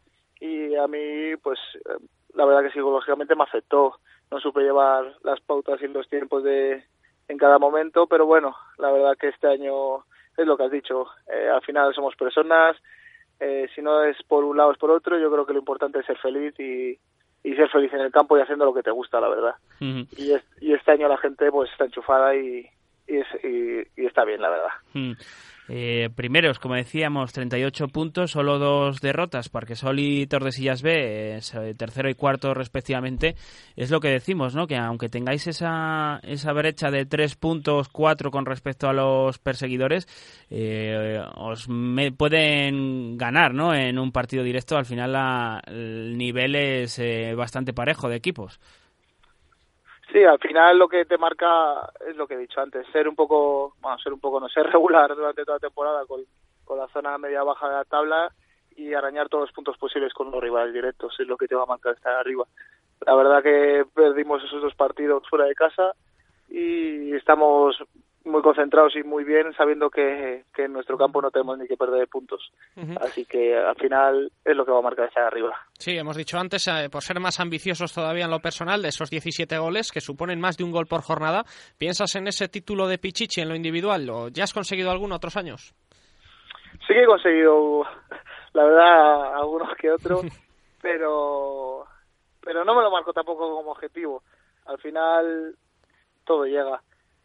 [0.40, 2.02] Y a mí pues eh,
[2.34, 3.96] la verdad que psicológicamente me afectó.
[4.30, 6.84] No supe llevar las pautas y los tiempos de
[7.28, 10.04] en cada momento pero bueno la verdad que este año
[10.36, 11.06] es lo que has dicho.
[11.32, 12.76] Eh, al final somos personas.
[13.38, 15.18] Eh, si no es por un lado es por otro.
[15.18, 16.98] Yo creo que lo importante es ser feliz y,
[17.42, 19.54] y ser feliz en el campo y haciendo lo que te gusta la verdad.
[19.80, 22.68] Y, y este año la gente pues está enchufada y,
[23.10, 24.70] y, está bien, la verdad.
[24.94, 25.12] Hmm.
[25.72, 32.10] Eh, primeros, como decíamos, 38 puntos, solo dos derrotas, Parquesol y Tordesillas B, eh, tercero
[32.10, 33.36] y cuarto respectivamente.
[33.76, 34.66] Es lo que decimos, ¿no?
[34.66, 40.08] Que aunque tengáis esa, esa brecha de tres puntos, cuatro con respecto a los perseguidores,
[40.50, 41.68] eh, os
[42.16, 43.72] pueden ganar, ¿no?
[43.72, 47.00] En un partido directo, al final el nivel es
[47.36, 48.58] bastante parejo de equipos.
[50.12, 53.14] Sí, al final lo que te marca es lo que he dicho antes, ser un
[53.14, 56.22] poco, bueno, ser un poco, no ser regular durante toda la temporada con,
[56.64, 58.32] con la zona media-baja de la tabla
[58.76, 61.62] y arañar todos los puntos posibles con los rivales directos, es lo que te va
[61.62, 62.44] a marcar estar arriba.
[63.06, 65.92] La verdad que perdimos esos dos partidos fuera de casa
[66.48, 67.76] y estamos
[68.24, 71.76] muy concentrados y muy bien sabiendo que, que, en nuestro campo no tenemos ni que
[71.76, 72.52] perder puntos.
[73.00, 75.56] Así que al final es lo que va a marcar estar arriba.
[75.78, 79.10] Sí, hemos dicho antes, eh, por ser más ambiciosos todavía en lo personal, de esos
[79.10, 81.44] 17 goles que suponen más de un gol por jornada,
[81.78, 85.36] ¿piensas en ese título de Pichichi en lo individual o ya has conseguido alguno otros
[85.36, 85.74] años?
[86.86, 87.84] Sí que he conseguido,
[88.52, 90.22] la verdad, algunos que otros,
[90.82, 91.86] pero,
[92.42, 94.22] pero no me lo marco tampoco como objetivo.
[94.66, 95.54] Al final
[96.24, 96.80] todo llega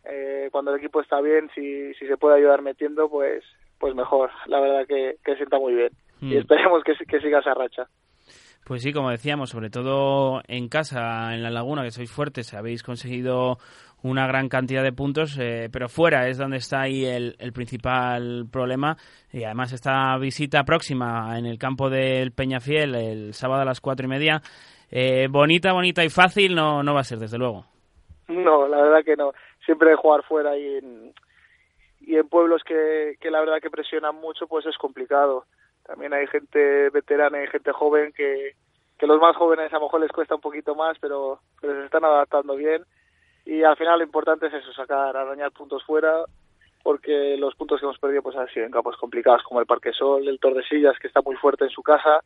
[0.09, 3.43] eh, cuando el equipo está bien, si, si se puede ayudar metiendo, pues
[3.79, 4.31] pues mejor.
[4.47, 5.89] La verdad que, que sienta muy bien.
[6.21, 6.37] Y mm.
[6.39, 7.87] esperemos que, que siga esa racha.
[8.65, 12.81] Pues sí, como decíamos, sobre todo en casa, en la laguna, que sois fuertes, habéis
[12.81, 13.59] conseguido
[14.01, 18.47] una gran cantidad de puntos, eh, pero fuera es donde está ahí el, el, principal
[18.51, 18.97] problema.
[19.31, 24.07] Y además esta visita próxima en el campo del Peñafiel, el sábado a las cuatro
[24.07, 24.41] y media,
[24.89, 27.65] eh, bonita, bonita y fácil no, no va a ser, desde luego.
[28.27, 29.31] No, la verdad que no
[29.65, 31.13] siempre jugar fuera y en,
[32.01, 35.45] y en pueblos que, que la verdad que presionan mucho, pues es complicado.
[35.83, 38.55] También hay gente veterana y gente joven que,
[38.97, 41.85] que los más jóvenes a lo mejor les cuesta un poquito más, pero, pero se
[41.85, 42.83] están adaptando bien.
[43.45, 46.25] Y al final lo importante es eso, sacar, arañar puntos fuera,
[46.83, 49.93] porque los puntos que hemos perdido pues han sido en campos complicados como el Parque
[49.93, 52.21] Sol, el Tordesillas, que está muy fuerte en su casa,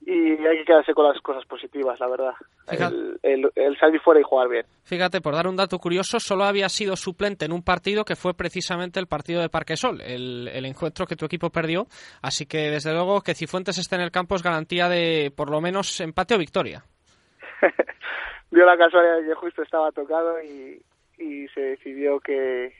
[0.00, 2.34] y hay que quedarse con las cosas positivas, la verdad.
[3.22, 4.64] El, el, salir fuera y jugar bien.
[4.84, 8.34] Fíjate, por dar un dato curioso, solo había sido suplente en un partido que fue
[8.34, 11.86] precisamente el partido de Parquesol, el, el encuentro que tu equipo perdió.
[12.22, 15.60] Así que, desde luego, que Cifuentes esté en el campo es garantía de, por lo
[15.60, 16.84] menos, empate o victoria.
[18.50, 20.80] Dio la casualidad de que justo estaba tocado y,
[21.18, 22.72] y se decidió que,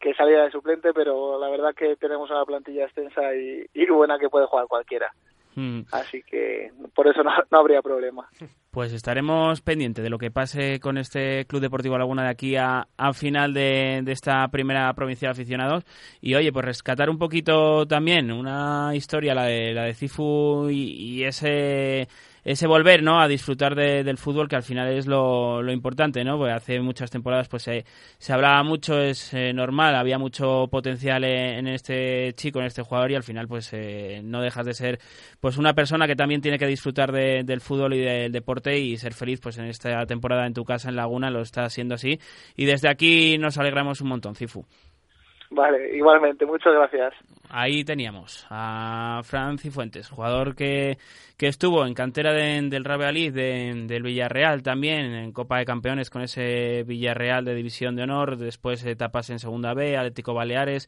[0.00, 4.18] que saliera de suplente, pero la verdad que tenemos una plantilla extensa y, y buena
[4.18, 5.12] que puede jugar cualquiera.
[5.60, 5.80] Mm.
[5.92, 8.26] Así que por eso no, no habría problema.
[8.70, 12.86] Pues estaremos pendientes de lo que pase con este Club Deportivo Laguna de aquí a,
[12.96, 15.82] a final de, de, esta primera provincia de aficionados.
[16.20, 21.24] Y oye, pues rescatar un poquito también una historia, la de, la de Cifu y,
[21.24, 22.06] ese
[22.42, 26.24] ese volver no a disfrutar de, del fútbol que al final es lo, lo importante
[26.24, 27.84] no porque hace muchas temporadas pues se,
[28.16, 32.80] se hablaba mucho es eh, normal había mucho potencial en, en, este chico en este
[32.80, 35.00] jugador y al final pues eh, no dejas de ser
[35.38, 38.96] pues una persona que también tiene que disfrutar de, del fútbol y del deporte y
[38.96, 42.18] ser feliz pues en esta temporada en tu casa en Laguna lo está haciendo así
[42.56, 44.64] y desde aquí nos alegramos un montón Cifu
[45.52, 47.12] Vale, igualmente, muchas gracias.
[47.48, 50.96] Ahí teníamos a Fran Cifuentes, jugador que,
[51.36, 56.08] que estuvo en cantera de, del Valladolid, de, del Villarreal también, en Copa de Campeones
[56.08, 60.86] con ese Villarreal de División de Honor, después etapas en Segunda B, Atlético Baleares,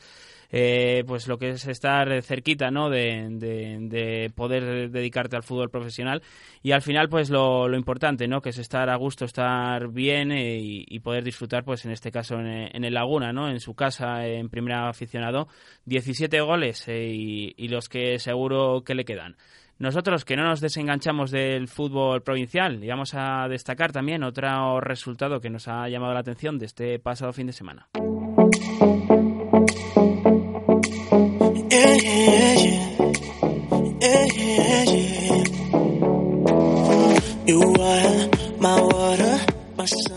[0.52, 2.90] eh, pues lo que es estar cerquita, ¿no?
[2.90, 6.22] De, de, de, poder dedicarte al fútbol profesional
[6.62, 8.42] y al final, pues lo, importante, ¿no?
[8.42, 12.38] Que es estar a gusto, estar bien eh, y, poder disfrutar, pues en este caso
[12.38, 13.48] en, en, el Laguna, ¿no?
[13.48, 15.48] En su casa, en primera aficionado,
[15.86, 19.36] 17 goles eh, y, y los que seguro que le quedan.
[19.78, 25.40] Nosotros que no nos desenganchamos del fútbol provincial y vamos a destacar también otro resultado
[25.40, 27.88] que nos ha llamado la atención de este pasado fin de semana.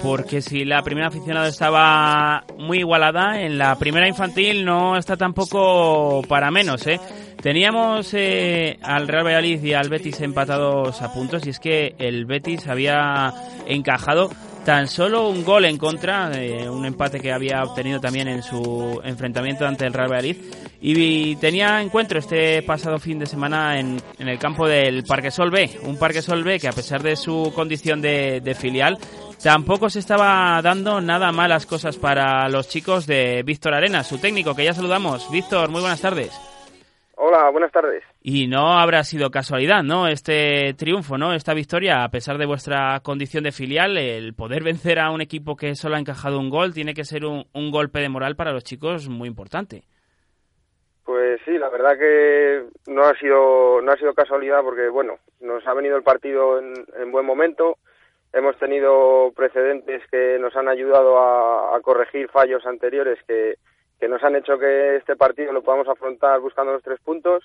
[0.05, 6.21] Porque si la primera aficionada estaba muy igualada, en la primera infantil no está tampoco
[6.27, 6.99] para menos, ¿eh?
[7.41, 12.25] Teníamos eh, al Real Valladolid y al Betis empatados a puntos y es que el
[12.25, 13.33] Betis había
[13.65, 14.29] encajado
[14.63, 18.99] tan solo un gol en contra, eh, un empate que había obtenido también en su
[19.03, 20.37] enfrentamiento ante el Real Valladolid
[20.81, 25.51] y tenía encuentro este pasado fin de semana en, en el campo del Parque Sol
[25.51, 28.97] B, un Parque Sol B que a pesar de su condición de, de filial
[29.45, 34.55] tampoco se estaba dando nada malas cosas para los chicos de Víctor Arena, su técnico,
[34.55, 35.31] que ya saludamos.
[35.31, 36.31] Víctor, muy buenas tardes.
[37.15, 38.03] Hola, buenas tardes.
[38.23, 40.07] Y no habrá sido casualidad, ¿no?
[40.07, 41.31] Este triunfo, ¿no?
[41.35, 45.55] Esta victoria, a pesar de vuestra condición de filial, el poder vencer a un equipo
[45.55, 48.51] que solo ha encajado un gol tiene que ser un, un golpe de moral para
[48.51, 49.83] los chicos muy importante.
[51.03, 55.65] Pues sí, la verdad que no ha sido no ha sido casualidad porque bueno, nos
[55.67, 57.77] ha venido el partido en, en buen momento.
[58.35, 63.55] Hemos tenido precedentes que nos han ayudado a, a corregir fallos anteriores que,
[63.99, 67.43] que nos han hecho que este partido lo podamos afrontar buscando los tres puntos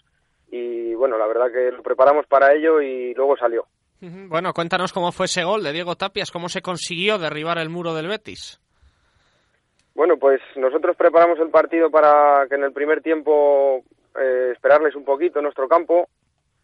[0.50, 3.66] y bueno, la verdad que lo preparamos para ello y luego salió.
[4.00, 7.94] Bueno, cuéntanos cómo fue ese gol de Diego Tapias, cómo se consiguió derribar el muro
[7.94, 8.60] del Betis.
[9.94, 13.84] Bueno, pues nosotros preparamos el partido para que en el primer tiempo
[14.18, 16.08] eh, esperarles un poquito en nuestro campo,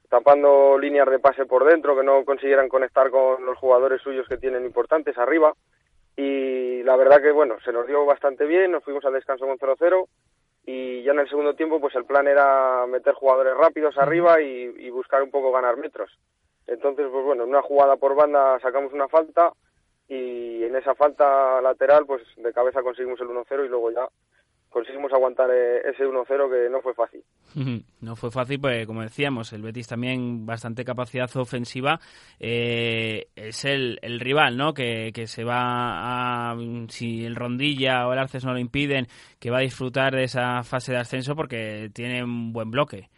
[0.09, 4.37] tapando líneas de pase por dentro que no consiguieran conectar con los jugadores suyos que
[4.37, 5.53] tienen importantes arriba
[6.17, 9.59] y la verdad que bueno, se nos dio bastante bien, nos fuimos al descanso con
[9.59, 10.07] 0-0
[10.65, 14.91] y ya en el segundo tiempo pues el plan era meter jugadores rápidos arriba y,
[14.91, 16.11] buscar un poco ganar metros.
[16.67, 19.53] Entonces pues bueno, en una jugada por banda sacamos una falta
[20.09, 24.09] y en esa falta lateral pues de cabeza conseguimos el 1-0 y luego ya
[24.71, 27.23] conseguimos aguantar ese 1-0 que no fue fácil.
[28.01, 31.99] No fue fácil, pues como decíamos, el Betis también bastante capacidad ofensiva.
[32.39, 34.75] Eh, es el, el, rival, ¿no?
[34.75, 36.57] Que, que, se va a.
[36.89, 39.07] Si el Rondilla o el Arces no lo impiden,
[39.41, 43.09] que va a disfrutar de esa fase de ascenso porque tiene un buen bloque.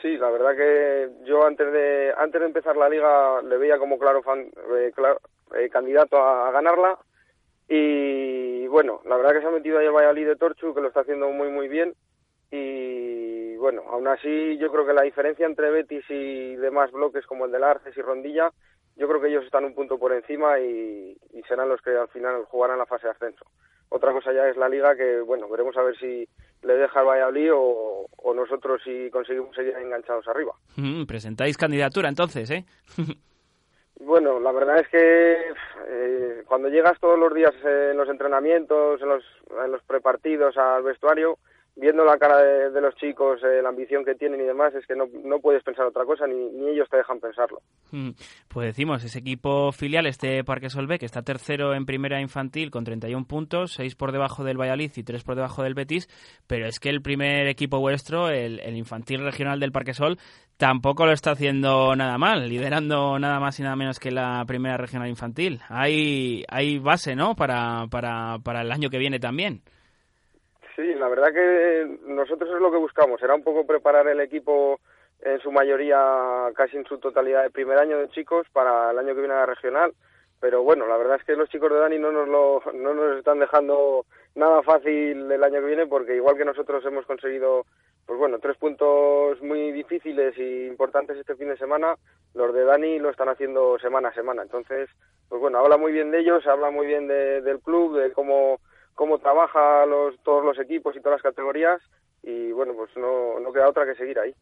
[0.00, 3.98] Sí, la verdad que yo antes de antes de empezar la liga le veía como
[3.98, 5.18] claro, fan, eh, claro
[5.58, 6.98] eh, candidato a, a ganarla
[7.68, 10.88] y bueno, la verdad que se ha metido ahí el Valladolid de Torchu, que lo
[10.88, 11.94] está haciendo muy muy bien.
[12.50, 17.46] Y bueno, aún así yo creo que la diferencia entre Betis y demás bloques como
[17.46, 18.52] el del Arces y Rondilla,
[18.96, 21.16] yo creo que ellos están un punto por encima y,
[21.48, 23.44] serán los que al final jugarán la fase de ascenso.
[23.90, 26.26] Otra cosa ya es la liga que, bueno, veremos a ver si
[26.62, 30.52] le deja el Valladolid o, o nosotros si conseguimos seguir enganchados arriba.
[30.76, 32.64] Mm, presentáis candidatura entonces, ¿eh?
[34.00, 35.52] Bueno, la verdad es que
[35.88, 39.24] eh, cuando llegas todos los días en los entrenamientos, en los,
[39.64, 41.38] en los prepartidos al vestuario,
[41.76, 44.94] viendo la cara de, los chicos, eh, la ambición que tienen y demás, es que
[44.94, 47.60] no, no puedes pensar otra cosa, ni, ni ellos te dejan pensarlo.
[47.90, 48.10] Mm,
[48.48, 52.84] pues decimos, ese equipo filial, este Parque Solve, que está tercero en primera infantil con
[52.84, 56.08] 31 puntos, 6 por debajo del Valladolid y 3 por debajo del Betis,
[56.46, 60.18] pero es que el primer equipo vuestro, el, el infantil regional del Parque Sol,
[60.56, 64.76] tampoco lo está haciendo nada mal, liderando nada más y nada menos que la primera
[64.76, 65.60] regional infantil.
[65.68, 69.62] Hay, hay base, ¿no?, para, para, para el año que viene también.
[70.76, 74.80] Sí, la verdad que nosotros es lo que buscamos, era un poco preparar el equipo
[75.20, 79.14] en su mayoría, casi en su totalidad, de primer año de chicos para el año
[79.14, 79.94] que viene a la regional.
[80.40, 83.16] Pero bueno, la verdad es que los chicos de Dani no nos, lo, no nos
[83.16, 84.04] están dejando
[84.34, 87.64] nada fácil el año que viene porque igual que nosotros hemos conseguido
[88.06, 91.96] pues bueno, tres puntos muy difíciles e importantes este fin de semana,
[92.34, 94.42] los de Dani lo están haciendo semana a semana.
[94.42, 94.90] Entonces,
[95.28, 98.60] pues bueno, habla muy bien de ellos, habla muy bien del club, de cómo
[98.94, 101.80] cómo trabaja los, todos los equipos y todas las categorías
[102.26, 104.34] y bueno, pues no, no queda otra que seguir ahí.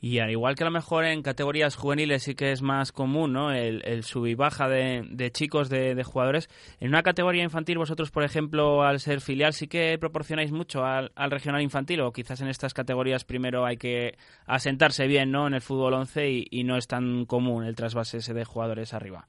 [0.00, 3.32] Y al igual que a lo mejor en categorías juveniles sí que es más común,
[3.32, 3.52] ¿no?
[3.52, 6.48] El, el sub y baja de, chicos, de, jugadores.
[6.78, 11.10] En una categoría infantil vosotros, por ejemplo, al ser filial, sí que proporcionáis mucho al,
[11.16, 14.16] al regional infantil o quizás en estas categorías primero hay que
[14.46, 15.48] asentarse bien, ¿no?
[15.48, 18.94] En el fútbol 11 y, y no es tan común el trasvase ese de jugadores
[18.94, 19.26] arriba.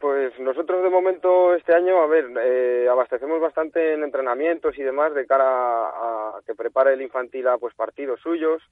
[0.00, 5.14] Pues nosotros de momento este año, a ver, eh, abastecemos bastante en entrenamientos y demás
[5.14, 8.62] de cara a, que prepare el infantil a pues partidos suyos.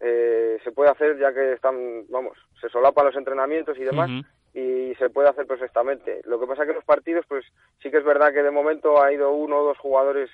[0.00, 4.10] Eh, se puede hacer ya que están, vamos, se solapan los entrenamientos y demás
[4.52, 6.20] y se puede hacer perfectamente.
[6.24, 7.46] Lo que pasa que los partidos, pues
[7.82, 10.30] sí que es verdad que de momento ha ido uno o dos jugadores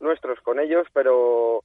[0.00, 1.62] nuestros con ellos, pero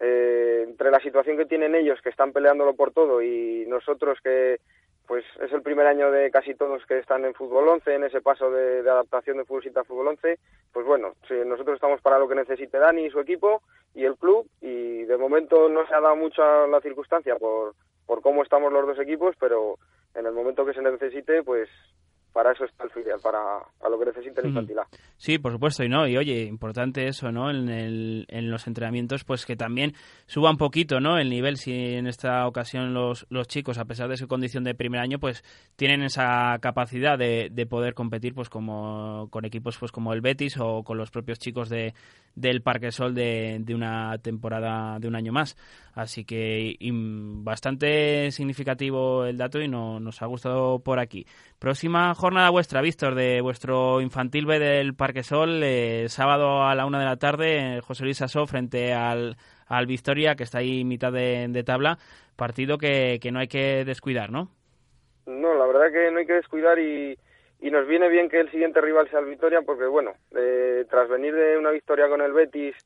[0.00, 4.58] eh, entre la situación que tienen ellos, que están peleándolo por todo, y nosotros que
[5.06, 8.20] pues es el primer año de casi todos que están en fútbol 11, en ese
[8.20, 10.38] paso de, adaptación de fútbol a fútbol 11,
[10.72, 11.14] pues bueno,
[11.46, 13.62] nosotros estamos para lo que necesite Dani y su equipo
[13.94, 17.74] y el club y de momento no se ha dado mucha la circunstancia por,
[18.06, 19.78] por cómo estamos los dos equipos, pero
[20.14, 21.68] en el momento que se necesite, pues
[22.34, 24.78] para eso está el filial, para, lo que necesite el infantil
[25.16, 27.48] Sí, por supuesto, y no, y oye, importante eso, ¿no?
[27.48, 29.92] En, el, en los entrenamientos, pues que también
[30.26, 31.16] suba un poquito, ¿no?
[31.16, 34.74] El nivel, si en esta ocasión los, los chicos, a pesar de su condición de
[34.74, 35.44] primer año, pues
[35.76, 40.58] tienen esa capacidad de, de poder competir, pues como con equipos pues como el Betis
[40.58, 41.94] o con los propios chicos de,
[42.34, 45.56] del Parque Sol de, de una temporada de un año más.
[45.94, 51.26] Así que bastante significativo el dato y no, nos ha gustado por aquí.
[51.58, 56.86] Próxima jornada vuestra, Víctor, de vuestro infantil B del Parque Sol, eh, sábado a la
[56.86, 61.12] una de la tarde, José Luis Asó frente al, al Victoria, que está ahí mitad
[61.12, 61.98] de, tabla.
[62.36, 64.50] Partido que, que no hay que descuidar, ¿no?
[65.26, 67.16] No, la verdad que no hay que descuidar y,
[67.64, 71.08] y nos viene bien que el siguiente rival sea el Victoria porque, bueno, eh, tras
[71.08, 72.76] venir de una victoria con el Betis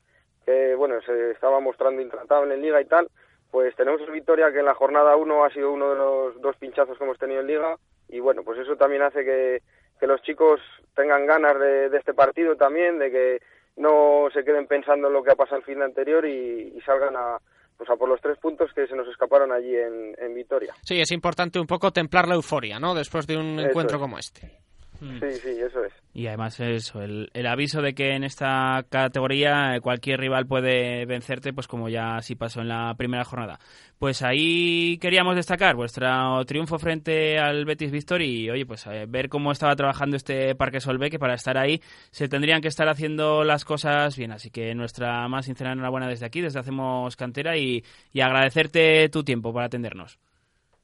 [0.45, 3.09] que bueno, se estaba mostrando intratable en Liga y tal,
[3.51, 6.55] pues tenemos el Victoria que en la jornada 1 ha sido uno de los dos
[6.55, 7.75] pinchazos que hemos tenido en Liga
[8.07, 9.61] y bueno, pues eso también hace que,
[9.99, 10.61] que los chicos
[10.95, 13.39] tengan ganas de, de, este partido también, de que
[13.75, 16.79] no se queden pensando en lo que ha pasado el fin de anterior y, y
[16.85, 17.37] salgan a,
[17.77, 20.73] pues a por los tres puntos que se nos escaparon allí en, en Vitoria.
[20.83, 22.95] Sí, es importante un poco templar la euforia, ¿no?
[22.95, 24.68] Después de un encuentro como este.
[25.01, 25.19] Mm.
[25.19, 25.93] Sí, sí, eso es.
[26.13, 31.05] Y además eso, el, el, aviso de que en esta categoría eh, cualquier rival puede
[31.05, 33.59] vencerte, pues como ya así pasó en la primera jornada.
[33.97, 39.29] Pues ahí queríamos destacar vuestro triunfo frente al Betis Victory y, oye, pues eh, ver
[39.29, 41.79] cómo estaba trabajando este Parque Solve, que para estar ahí
[42.11, 44.31] se tendrían que estar haciendo las cosas bien.
[44.31, 49.23] Así que nuestra más sincera enhorabuena desde aquí, desde Hacemos Cantera y, y agradecerte tu
[49.23, 50.19] tiempo para atendernos.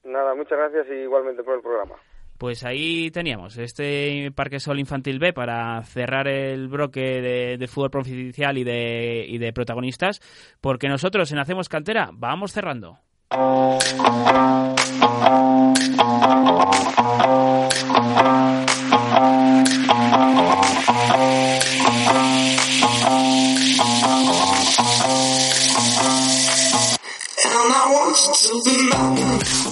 [0.03, 1.95] Nada, muchas gracias y igualmente por el programa.
[2.37, 8.57] Pues ahí teníamos este Parque Sol Infantil B para cerrar el bloque de, fútbol provincial
[8.57, 10.21] y de, y de protagonistas,
[10.59, 12.99] porque nosotros en Hacemos Cantera vamos cerrando.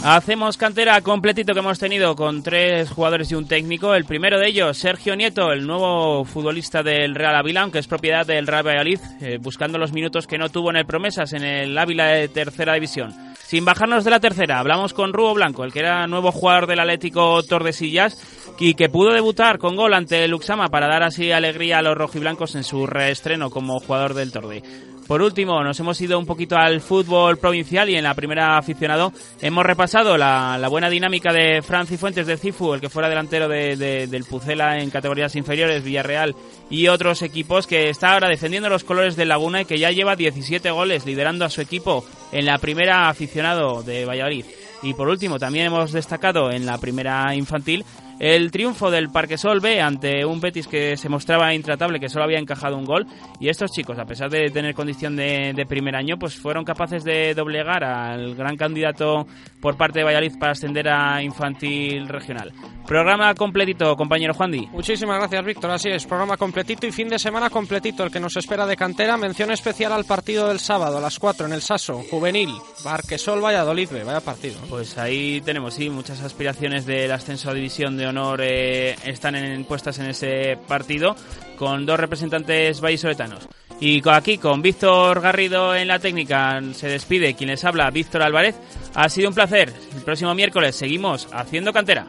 [0.05, 3.95] Hacemos cantera completito que hemos tenido con tres jugadores y un técnico.
[3.95, 8.25] El primero de ellos, Sergio Nieto, el nuevo futbolista del Real Ávila, aunque es propiedad
[8.27, 11.77] del Real Valladolid, eh, buscando los minutos que no tuvo en el Promesas en el
[11.77, 13.13] Ávila de tercera división.
[13.45, 16.81] Sin bajarnos de la tercera, hablamos con Rubo Blanco, el que era nuevo jugador del
[16.81, 18.21] Atlético Tordesillas
[18.59, 22.55] y que pudo debutar con gol ante Luxama para dar así alegría a los rojiblancos
[22.55, 24.63] en su reestreno como jugador del Torde.
[25.07, 29.11] Por último, nos hemos ido un poquito al fútbol provincial y en la primera aficionado
[29.41, 33.49] hemos repasado pasado la, buena dinámica de Francis Fuentes de Cifu, el que fuera delantero
[33.49, 36.35] del Pucela en categorías inferiores, Villarreal
[36.69, 40.15] y otros equipos, que está ahora defendiendo los colores del Laguna y que ya lleva
[40.15, 44.45] 17 goles, liderando a su equipo en la primera aficionado de Valladolid.
[44.81, 47.85] Y por último, también hemos destacado en la primera infantil
[48.19, 52.39] el triunfo del Parquesol B ante un Betis que se mostraba intratable, que solo había
[52.39, 53.07] encajado un gol.
[53.39, 57.33] Y estos chicos, a pesar de tener condición de, primer año, pues fueron capaces de
[57.33, 59.25] doblegar al gran candidato
[59.61, 62.51] por parte de Valladolid para ascender a infantil regional.
[62.85, 64.67] Programa completito, compañero Juan Di.
[64.67, 65.71] Muchísimas gracias, Víctor.
[65.71, 69.17] Así es, programa completito y fin de semana completito, el que nos espera de cantera.
[69.17, 72.49] Mención especial al partido del sábado a las 4 en el Saso, juvenil,
[72.83, 73.89] Barquesol Valladolid.
[74.05, 74.59] Vaya partido.
[74.69, 79.63] Pues ahí tenemos, sí, muchas aspiraciones del ascenso a división de honor eh, están en,
[79.65, 81.15] puestas en ese partido,
[81.57, 83.47] con dos representantes vallisoletanos.
[83.79, 88.55] Y aquí con Víctor Garrido en la técnica se despide quien les habla, Víctor Álvarez.
[88.93, 89.73] Ha sido un placer.
[89.95, 92.07] El próximo miércoles seguimos haciendo cantera.